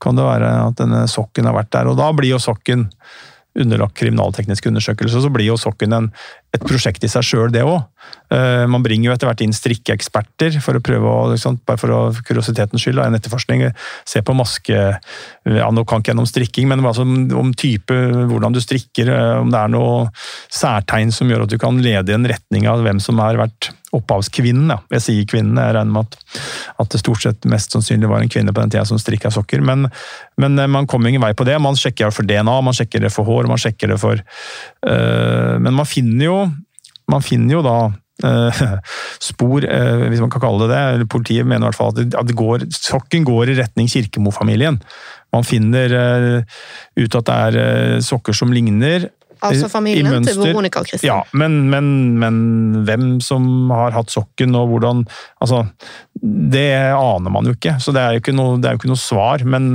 [0.03, 1.89] kan det være at denne sokken har vært der.
[1.89, 2.89] Og da blir jo sokken
[3.59, 6.09] underlagt kriminalteknisk undersøkelse, så blir jo sokken en,
[6.55, 7.84] et prosjekt i seg sjøl, det òg.
[8.32, 11.94] Uh, man bringer jo etter hvert inn strikkeeksperter for å prøve å, liksom, bare for
[11.94, 13.66] å, kuriositetens skyld, en etterforskning.
[14.09, 17.94] Se på maske ja, Nå kan ikke jeg noe om strikking, men altså om type,
[18.30, 20.11] hvordan du strikker, eh, om det er noe
[20.52, 23.72] særtegn som gjør at du kan lede i en retning av hvem som har vært
[23.99, 24.72] opphavskvinnen.
[24.72, 24.80] Ja.
[24.97, 26.18] Jeg sier kvinnen, jeg regner med at,
[26.76, 29.64] at, det stort sett mest sannsynlig var en kvinne på den tida som strikka sokker.
[29.64, 29.88] Men,
[30.40, 31.57] men, eh, man kommer ingen vei på det.
[31.62, 35.74] Man sjekker for DNA, man sjekker det for hår, man sjekker det for øh, Men
[35.76, 36.38] man finner jo,
[37.11, 37.78] man finner jo da
[38.28, 38.62] øh,
[39.30, 39.66] spor,
[40.09, 41.11] hvis man kan kalle det det.
[41.12, 44.80] Politiet mener i hvert fall at det går, sokken går i retning Kirkemo-familien.
[45.34, 45.90] Man finner
[46.95, 49.09] ut at det er sokker som ligner
[49.51, 51.11] Altså familien til Veronica og Kristin.
[51.11, 51.86] Ja, men, men,
[52.20, 52.38] men,
[52.88, 55.05] hvem som har hatt sokken og hvordan
[55.45, 55.64] Altså,
[56.22, 59.45] det aner man jo ikke, så det er jo ikke noe, jo ikke noe svar.
[59.45, 59.74] Men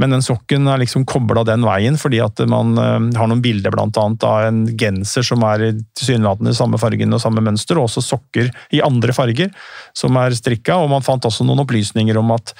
[0.00, 3.72] men den sokken er liksom kobla den veien, fordi at man uh, har noen bilder
[3.72, 8.04] blant annet av en genser som er tilsynelatende samme fargen og samme mønster, og også
[8.04, 9.52] sokker i andre farger
[9.96, 10.76] som er strikka.
[10.82, 12.52] Og man fant også noen opplysninger om at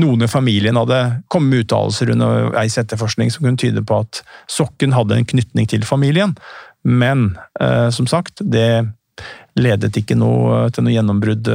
[0.00, 1.00] noen i familien hadde
[1.32, 4.22] kommet med uttalelser under Eis etterforskning som kunne tyde på at
[4.52, 6.36] sokken hadde en knytning til familien.
[6.84, 8.84] Men eh, som sagt, det
[9.60, 11.48] ledet ikke noe, til noe gjennombrudd,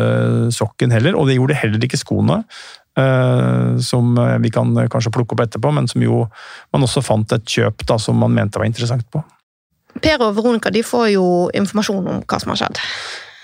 [0.53, 2.43] sokken heller, og det gjorde heller ikke skoene.
[2.97, 6.23] Eh, som eh, vi kan eh, kanskje plukke opp etterpå, men som jo
[6.73, 9.21] man også fant et kjøp da, som man mente var interessant på.
[10.01, 11.27] Per og Veronica de får jo
[11.57, 12.81] informasjon om hva som har skjedd.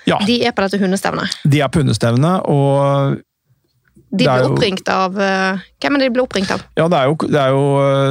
[0.09, 0.17] Ja.
[0.25, 1.37] De er på dette hundestevnet.
[1.45, 3.21] De er på hundestevnet, og
[4.13, 6.61] de ble oppringt av uh, Hvem er det de ble oppringt av?
[6.77, 7.63] Ja, det er jo, det er jo,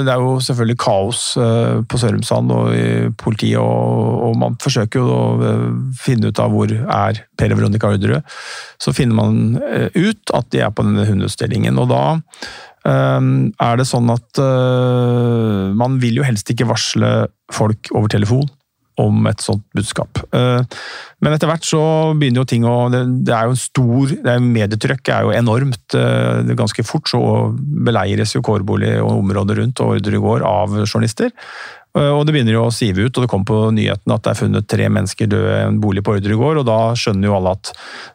[0.02, 2.88] det er jo selvfølgelig kaos uh, på Sørumsand og i
[3.22, 5.52] politiet, og, og, man forsøker jo å
[5.98, 8.34] finne ut av hvor er Per Veronica Orderud.
[8.82, 9.60] Så finner man
[9.94, 12.02] ut at de er på denne hundeutstillingen, og da
[12.82, 14.40] er det sånn at
[15.78, 17.12] man vil jo helst ikke varsle
[17.54, 18.48] folk over telefon
[19.00, 20.20] om et sånt budskap.
[20.36, 20.78] Eh,
[21.22, 21.82] men etter hvert så
[22.18, 25.96] begynner jo ting å Det er jo stor det er Medietrykket er jo enormt.
[25.96, 27.22] Eh, ganske fort så
[27.56, 31.32] beleires jo kårbolig og området rundt og går av journalister.
[31.98, 34.32] Eh, og Det begynner jo å sive ut, og det kom på nyhetene at det
[34.32, 36.62] er funnet tre mennesker døde i en bolig på Ordre gård.
[36.62, 37.72] og Da skjønner jo alle at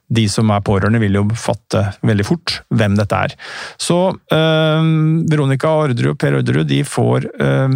[0.08, 3.34] de som er pårørende, vil jo fatte veldig fort hvem dette er.
[3.82, 4.92] Så øh,
[5.30, 7.76] Veronica Ordre og Per Ordre, de får øh,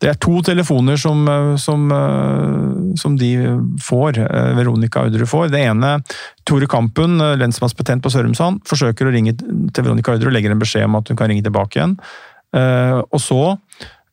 [0.00, 1.26] Det er to telefoner som,
[1.58, 3.32] som, øh, som de
[3.82, 4.22] får,
[4.56, 5.50] Veronica Ordre får.
[5.50, 5.96] Det ene,
[6.46, 10.86] Tore Kampen, lensmannsbetent på Sørumsand, forsøker å ringe til Veronica Ordre og legger en beskjed
[10.86, 11.98] om at hun kan ringe tilbake igjen.
[12.54, 13.56] Og så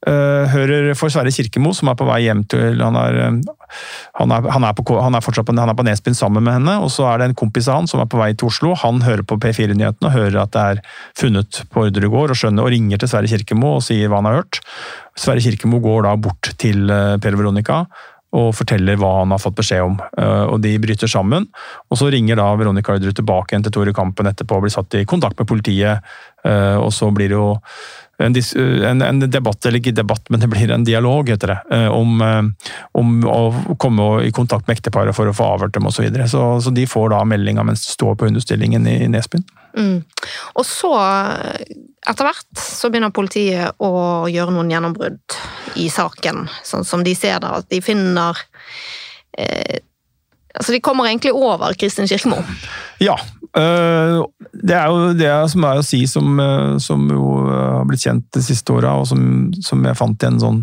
[0.01, 3.57] hører for Sverre Kirkemo, som er på vei hjem til Han er, uh,
[4.17, 6.89] han er, han er, på, han er fortsatt på, på Nesbyen sammen med henne, og
[6.93, 8.73] så er det en kompis av han som er på vei til Oslo.
[8.81, 10.81] Han hører på P4-nyhetene og hører at det er
[11.17, 14.41] funnet på Ordregård, og skjønner og ringer til Sverre Kirkemo og sier hva han har
[14.41, 14.61] hørt.
[15.19, 17.85] Sverre Kirkemo går da bort til uh, Per Veronica
[18.31, 19.97] og forteller hva han har fått beskjed om.
[20.23, 21.49] og De bryter sammen.
[21.91, 24.95] og Så ringer da Veronica Ordre tilbake igjen til Tore Kampen etterpå og blir satt
[24.95, 25.99] i kontakt med politiet.
[26.47, 27.49] og Så blir det jo
[28.21, 28.35] en,
[28.85, 32.21] en, en, debatt, eller ikke debatt, men det blir en dialog, heter det, eh, om,
[32.21, 36.01] eh, om å komme i kontakt med ekteparet for å få avhørt dem osv.
[36.01, 36.27] Så, videre.
[36.29, 39.45] så Så de får da meldinga mens de står på understillingen i Nesbyen.
[39.77, 40.01] Mm.
[40.59, 40.91] Og så,
[42.07, 43.91] etter hvert, så begynner politiet å
[44.31, 45.37] gjøre noen gjennombrudd
[45.79, 48.37] i saken, sånn som de ser da, at de finner
[49.37, 49.79] eh,
[50.55, 52.41] Altså, De kommer egentlig over Kristin Kirkemo?
[53.01, 53.15] Ja.
[53.51, 54.21] Øh,
[54.63, 58.05] det er jo det som er å si, som, øh, som jo øh, har blitt
[58.05, 60.61] kjent de siste åra, og som, som, jeg fant i en sånn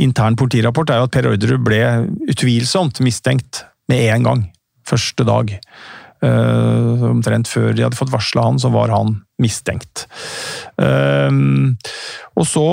[0.00, 1.82] intern politirapport, er jo at Per Orderud ble
[2.32, 4.48] utvilsomt mistenkt med en gang.
[4.88, 5.52] Første dag.
[6.24, 10.04] Omtrent før de hadde fått varsla han, så var han mistenkt.
[10.80, 12.66] Og så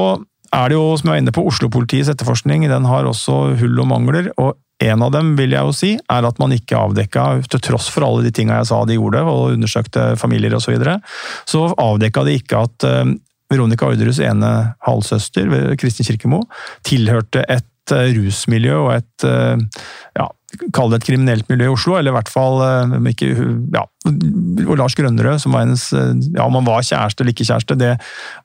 [0.51, 2.67] er det jo, som jeg var inne på, Oslo-politiets etterforskning.
[2.71, 4.29] Den har også hull og mangler.
[4.35, 7.89] og en av dem vil jeg jo si, er at man ikke avdekka, til tross
[7.93, 10.99] for alle de tinga jeg sa de gjorde, og undersøkte familier osv., så, videre,
[11.49, 13.03] så avdekka de ikke at uh,
[13.51, 14.51] Veronica Orderuds ene
[14.87, 16.45] halvsøster, Kristin Kirkemo,
[16.87, 20.27] tilhørte et et rusmiljø og et ja,
[20.75, 22.59] Kall det et kriminelt miljø i Oslo, eller i hvert fall
[23.11, 23.29] ikke,
[23.73, 23.83] ja,
[24.65, 27.91] og Lars Grønnerød, som var hennes ja, Om han var kjæreste eller ikke kjæreste, det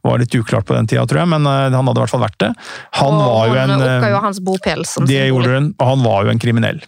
[0.06, 2.38] var litt uklart på den tida, tror jeg, men han hadde i hvert fall vært
[2.42, 2.50] det.
[3.00, 6.26] Han og var jo en jo hans bopel som Det gjorde hun, og han var
[6.26, 6.82] jo en kriminell.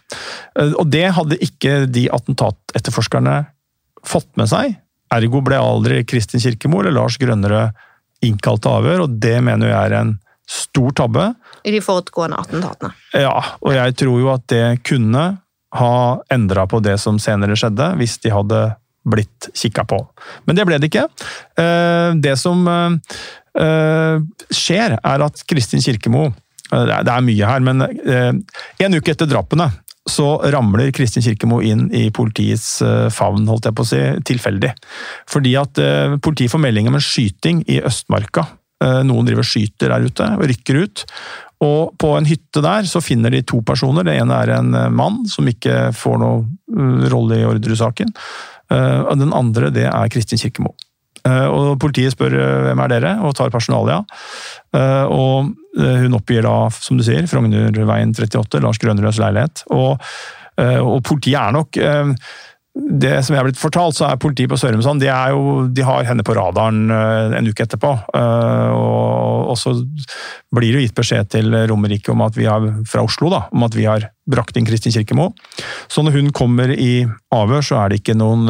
[0.68, 3.40] Og det hadde ikke de attentatetterforskerne
[4.06, 4.78] fått med seg.
[5.14, 7.76] Ergo ble aldri Kristin Kirkemo eller Lars Grønnerød
[8.26, 10.16] innkalt til avhør, og det mener jeg er en
[10.48, 11.28] stor tabbe.
[11.64, 12.94] I de forutgående attentatene.
[13.16, 15.24] Ja, og jeg tror jo at det kunne
[15.76, 15.94] ha
[16.32, 18.62] endra på det som senere skjedde, hvis de hadde
[19.08, 20.00] blitt kikka på.
[20.48, 21.06] Men det ble det ikke.
[21.60, 24.16] Eh, det som eh,
[24.48, 29.68] skjer, er at Kristin Kirkemo eh, Det er mye her, men en uke etter drapene
[30.08, 34.00] så ramler Kristin Kirkemo inn i politiets eh, favn, holdt jeg på å si,
[34.32, 34.72] tilfeldig.
[35.30, 38.46] Fordi at eh, politiet får melding om en skyting i Østmarka.
[38.84, 41.04] Eh, noen driver skyter der ute, og rykker ut.
[41.66, 44.06] Og på en hytte der så finner de to personer.
[44.06, 48.12] Det ene er en mann som ikke får noe rolle i ordresaken.
[48.70, 50.70] Og den andre det er Kristin Kirkemo.
[51.26, 52.36] Og Politiet spør
[52.68, 53.98] hvem er dere, og tar personalia.
[55.10, 59.64] Og Eh, hun oppgir da, som du sier, Frognerveien 38, Lars Grønrøds leilighet.
[59.74, 60.02] Og,
[60.58, 62.14] eh, og, politiet er nok eh,
[62.78, 65.10] det som jeg har blitt fortalt, så er politiet på Sørumsand de,
[65.74, 67.90] de har henne på radaren en uke etterpå.
[68.14, 69.74] Og, og så
[70.54, 73.74] blir det gitt beskjed til Romerike om at vi har, fra Oslo da, om at
[73.74, 75.32] vi har brakt inn Kristin Kirkemo.
[75.90, 77.02] Så når hun kommer i
[77.34, 78.46] avhør, så er det ikke noen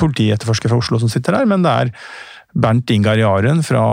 [0.00, 1.94] politietterforsker fra Oslo som sitter der, men det er
[2.56, 3.84] Bernt Ingar Jaren fra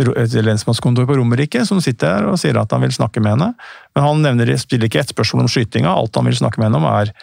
[0.00, 3.50] et lensmannskontor på Romerike som sitter her og sier at han vil snakke med henne.
[3.94, 5.92] Men han nevner, stiller ikke ett spørsmål om skytinga.
[5.92, 7.18] Alt han vil snakke med henne om, er eh,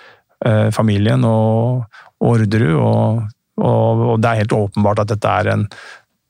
[0.75, 1.87] familien og,
[2.23, 2.75] Orderud.
[2.77, 3.23] Og,
[3.61, 5.65] og, og, det er helt åpenbart at dette er en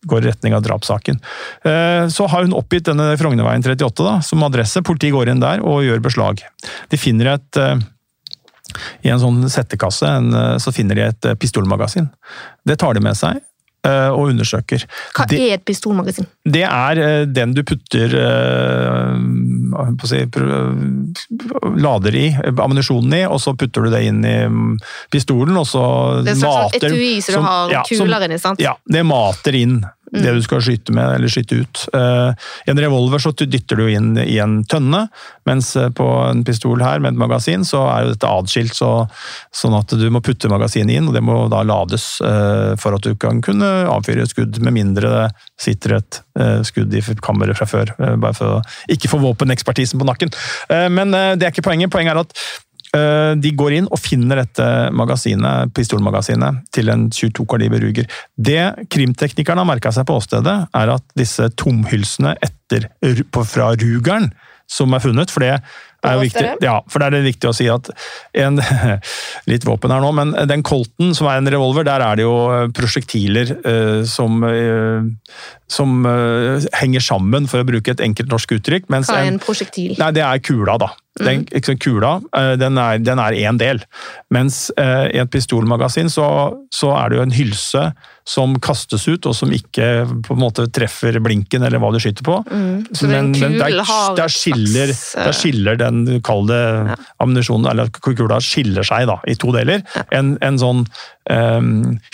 [0.07, 1.19] går i retning av drapssaken.
[1.67, 4.83] Eh, så har hun oppgitt denne Frognerveien 38 da, som adresse.
[4.85, 6.43] Politiet går inn der og gjør beslag.
[6.91, 7.75] De finner et eh,
[9.07, 12.07] i en sånn settekasse en, eh, så finner de et pistolmagasin.
[12.67, 13.41] Det tar de med seg.
[13.88, 14.83] Eh, og undersøker.
[15.15, 16.27] Hva det, er et pistolmagasin?
[16.43, 19.13] Det er eh, den du putter uh,
[20.07, 20.23] si,
[21.77, 24.73] Lader i ammunisjonen i, og så putter du det inn i mm,
[25.13, 25.83] pistolen, og så
[26.23, 28.63] mater Det er en etui som du har ja, kuler inni, sant?
[28.63, 29.79] Ja, det mater inn
[30.13, 30.21] mm.
[30.23, 31.83] det du skal skyte med, eller skyte ut.
[31.95, 32.31] Uh,
[32.65, 35.05] I en revolver så dytter du inn i en tønne,
[35.47, 38.91] mens på en pistol her med et magasin så er jo dette adskilt, så,
[39.55, 43.07] sånn at du må putte magasinet inn, og det må da lades uh, for at
[43.07, 45.25] du kan kunne avfyre et skudd, med mindre det
[45.61, 46.17] sitter et
[46.67, 47.91] skudd i kammeret fra før.
[47.97, 50.29] bare for å ikke få våpenekspertisen på nakken.
[50.93, 51.89] men det er ikke poenget.
[51.93, 52.66] Poenget er at Eh,
[53.37, 58.09] de går inn og finner dette magasinet, pistolmagasinet til en 22 kaliber Ruger.
[58.35, 62.89] Det krimteknikerne har merka seg på åstedet, er at disse tomhylsene etter,
[63.47, 64.31] fra Rugeren
[64.67, 67.55] som er funnet, for det er jo viktig, ja, for det er det viktig å
[67.55, 67.89] si at
[68.37, 68.59] en,
[69.51, 72.35] Litt våpen her nå, men den Colten, som er en revolver, der er det jo
[72.75, 75.07] prosjektiler uh, som, uh,
[75.71, 78.89] som uh, henger sammen, for å bruke et enkelt norsk uttrykk.
[78.91, 79.95] Hva er en prosjektil?
[80.01, 80.91] Nei, Det er kula, da.
[81.18, 82.18] Den, liksom, kula
[82.59, 83.82] den er én del.
[84.34, 86.28] Mens i et pistolmagasin så,
[86.74, 87.84] så er det jo en hylse
[88.28, 89.88] som kastes ut, og som ikke
[90.26, 92.39] på en måte treffer blinken eller hva du skyter på.
[92.51, 92.74] Mm.
[93.07, 93.78] Men, men der,
[94.18, 96.57] der, skiller, der, skiller, den, kalde
[96.91, 96.97] ja.
[97.24, 99.86] ammunisjonen, eller kula skiller seg da, i to deler.
[99.95, 100.03] Ja.
[100.20, 100.84] En, en, sånn
[101.32, 101.61] eh,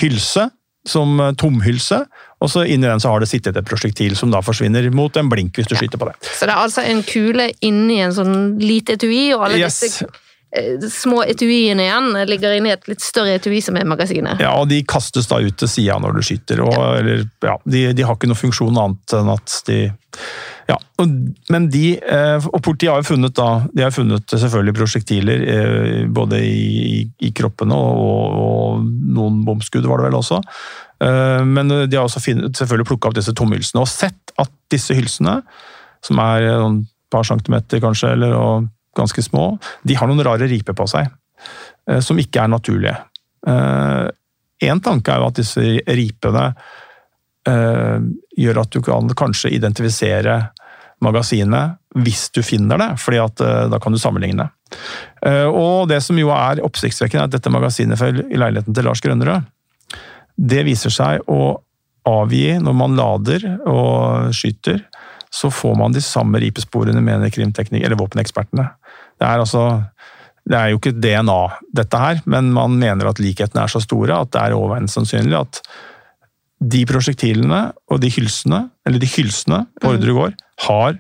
[0.04, 0.52] hylse,
[0.86, 2.04] som tomhylse,
[2.44, 5.32] og så inni den så har det sittet et prosjektil som da forsvinner mot en
[5.32, 5.84] blink hvis du ja.
[5.84, 6.18] skyter på det.
[6.28, 9.80] Så det er altså en kule inni en sånn lite etui, og alle yes.
[9.86, 10.12] disse
[10.56, 14.42] Eh, små etuiene igjen ligger inni et litt større etui som er magasinet.
[14.44, 16.62] Ja, og de kastes da ut til sida når du skyter.
[16.62, 16.90] Og, ja.
[17.00, 19.80] Eller, ja, de, de, har ikke noen funksjon annet enn at de
[20.70, 20.78] ja,
[21.52, 26.00] men de, eh, og Politiet har jo funnet da, de har funnet selvfølgelig prosjektiler eh,
[26.08, 28.86] både i, i kroppene og, og,
[29.18, 30.42] noen bomskudd, var det vel også.
[31.04, 35.34] Men de har også finnet, selvfølgelig plukka opp disse tomhylsene og sett at disse hylsene,
[36.06, 36.78] som er et
[37.12, 41.08] par centimeter kanskje, eller og ganske små, de har noen rare riper på seg
[41.90, 42.96] eh, som ikke er naturlige.
[43.44, 46.74] Én eh, tanke er jo at disse ripene eh,
[47.44, 50.38] gjør at du kan kanskje identifisere
[51.04, 54.48] magasinet hvis du finner det, fordi at da kan du sammenligne.
[55.52, 59.44] Og det som jo er oppsiktsvekkende, er at dette magasinet i leiligheten til Lars Grønnerød,
[60.34, 61.60] det viser seg å
[62.10, 64.82] avgi når man lader og skyter,
[65.34, 68.68] så får man de samme ripesporene, mener krimteknikere eller våpenekspertene.
[69.20, 69.66] Det er altså
[70.44, 71.42] det er jo ikke DNA,
[71.72, 75.38] dette her, men man mener at likhetene er så store at det er overveiende sannsynlig
[75.40, 75.62] at
[76.60, 79.94] de prosjektilene og de hylsene, eller de hylsene på mm.
[79.96, 80.98] Ordregård, har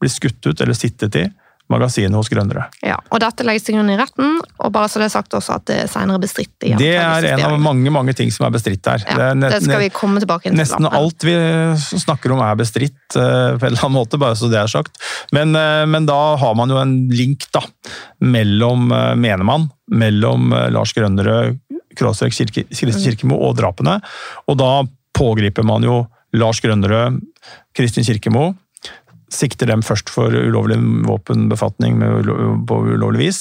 [0.00, 1.26] blitt skutt ut eller sittet i
[1.72, 2.68] magasinet hos Grønnere.
[2.84, 5.56] Ja, og Dette legges til grunn i retten, og bare så det er sagt også
[5.56, 6.54] at det er senere bestridt.
[6.62, 9.02] i Det er en av mange mange ting som er bestridt her.
[9.02, 10.58] ja, det, det, skal vi komme tilbake til.
[10.58, 11.34] Nesten alt vi
[12.06, 15.02] snakker om er bestridt uh, på en eller annen måte, bare så det er sagt.
[15.34, 17.64] Men, uh, men da har man jo en link da,
[18.22, 21.58] mellom, uh, mener man, mellom eh, Lars Grønnerød,
[21.96, 24.00] Kråsvik, Kirke, Kirkemo og drapene.
[24.50, 24.70] Og da
[25.16, 26.04] pågriper man jo
[26.36, 27.20] Lars Grønnerød,
[27.76, 28.50] Kristin Kirkemo,
[29.32, 31.98] sikter dem først for ulovlig våpenbefatning
[32.68, 33.40] på ulovlig vis,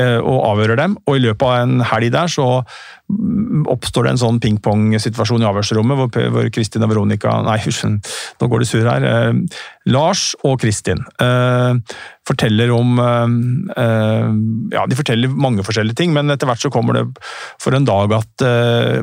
[0.00, 0.98] eh, og avhører dem.
[1.08, 5.48] Og i løpet av en helg der så mm, oppstår det en sånn ping-pong-situasjon i
[5.48, 7.88] avhørsrommet, hvor, hvor Kristin og Veronica Nei, husk,
[8.40, 9.08] nå går det sur her.
[9.08, 9.62] Eh,
[9.94, 11.80] Lars og Kristin eh,
[12.28, 14.28] forteller om eh, eh,
[14.74, 17.04] Ja, de forteller mange forskjellige ting, men etter hvert så kommer det
[17.62, 19.00] for en dag at eh,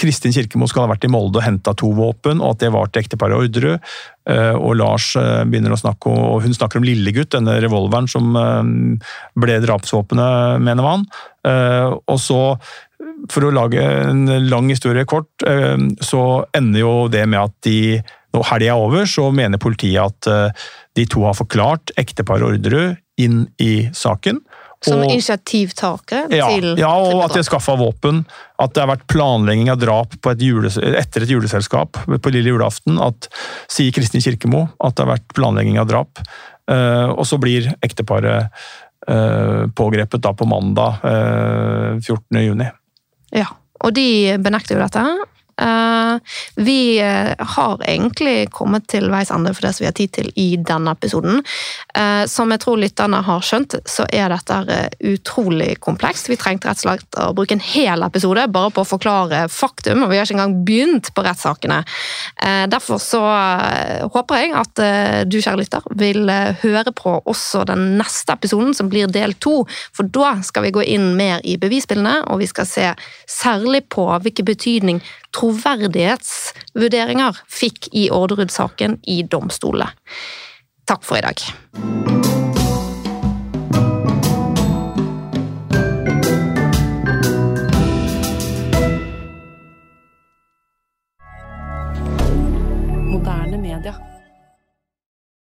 [0.00, 2.90] Kristin Kirkemo skal ha vært i Molde og henta to våpen, og at det var
[2.90, 3.92] til ekteparet Orderud.
[4.30, 5.08] Og Lars
[5.48, 10.86] begynner å snakke om, og hun snakker om Lillegutt, denne revolveren som ble drapsvåpenet, mener
[10.86, 11.02] man.
[12.04, 12.38] Og så,
[13.32, 16.22] for å lage en lang historie kort, så
[16.54, 17.80] ender jo det med at de
[18.36, 20.66] når helga er over, så mener politiet at eh,
[20.98, 24.40] de to har forklart ekteparet Orderud inn i saken.
[24.80, 28.22] Som initiativtakere ja, til ja, og at de har skaffa våpen.
[28.62, 32.54] At det har vært planlegging av drap på et jules etter et juleselskap på lille
[32.54, 32.96] julaften.
[33.04, 33.28] At,
[33.68, 36.22] sier Kristin Kirkemo at det har vært planlegging av drap.
[36.70, 38.48] Uh, og så blir ekteparet
[39.10, 42.40] uh, pågrepet da på mandag uh, 14.
[42.40, 42.70] juni.
[43.36, 43.50] Ja,
[43.84, 45.04] og de benekter jo dette.
[45.60, 46.18] Eh,
[46.54, 50.30] vi eh, har egentlig kommet til veis ende for det som vi har tid til
[50.40, 51.42] i denne episoden.
[51.94, 54.80] Eh, som jeg tror lytterne har skjønt, så er dette
[55.12, 56.30] utrolig komplekst.
[56.30, 60.04] Vi trengte rett og slett å bruke en hel episode bare på å forklare faktum,
[60.04, 61.80] og vi har ikke engang begynt på rettssakene.
[62.70, 63.20] Derfor så
[64.12, 64.80] håper jeg at
[65.30, 66.30] du, kjære lytter, vil
[66.62, 69.62] høre på også den neste episoden, som blir del to.
[69.96, 72.88] For da skal vi gå inn mer i bevisbildene, og vi skal se
[73.30, 75.02] særlig på hvilken betydning
[75.36, 79.92] troverdighetsvurderinger fikk i Orderud-saken i domstolene.
[80.90, 82.39] Takk for i dag.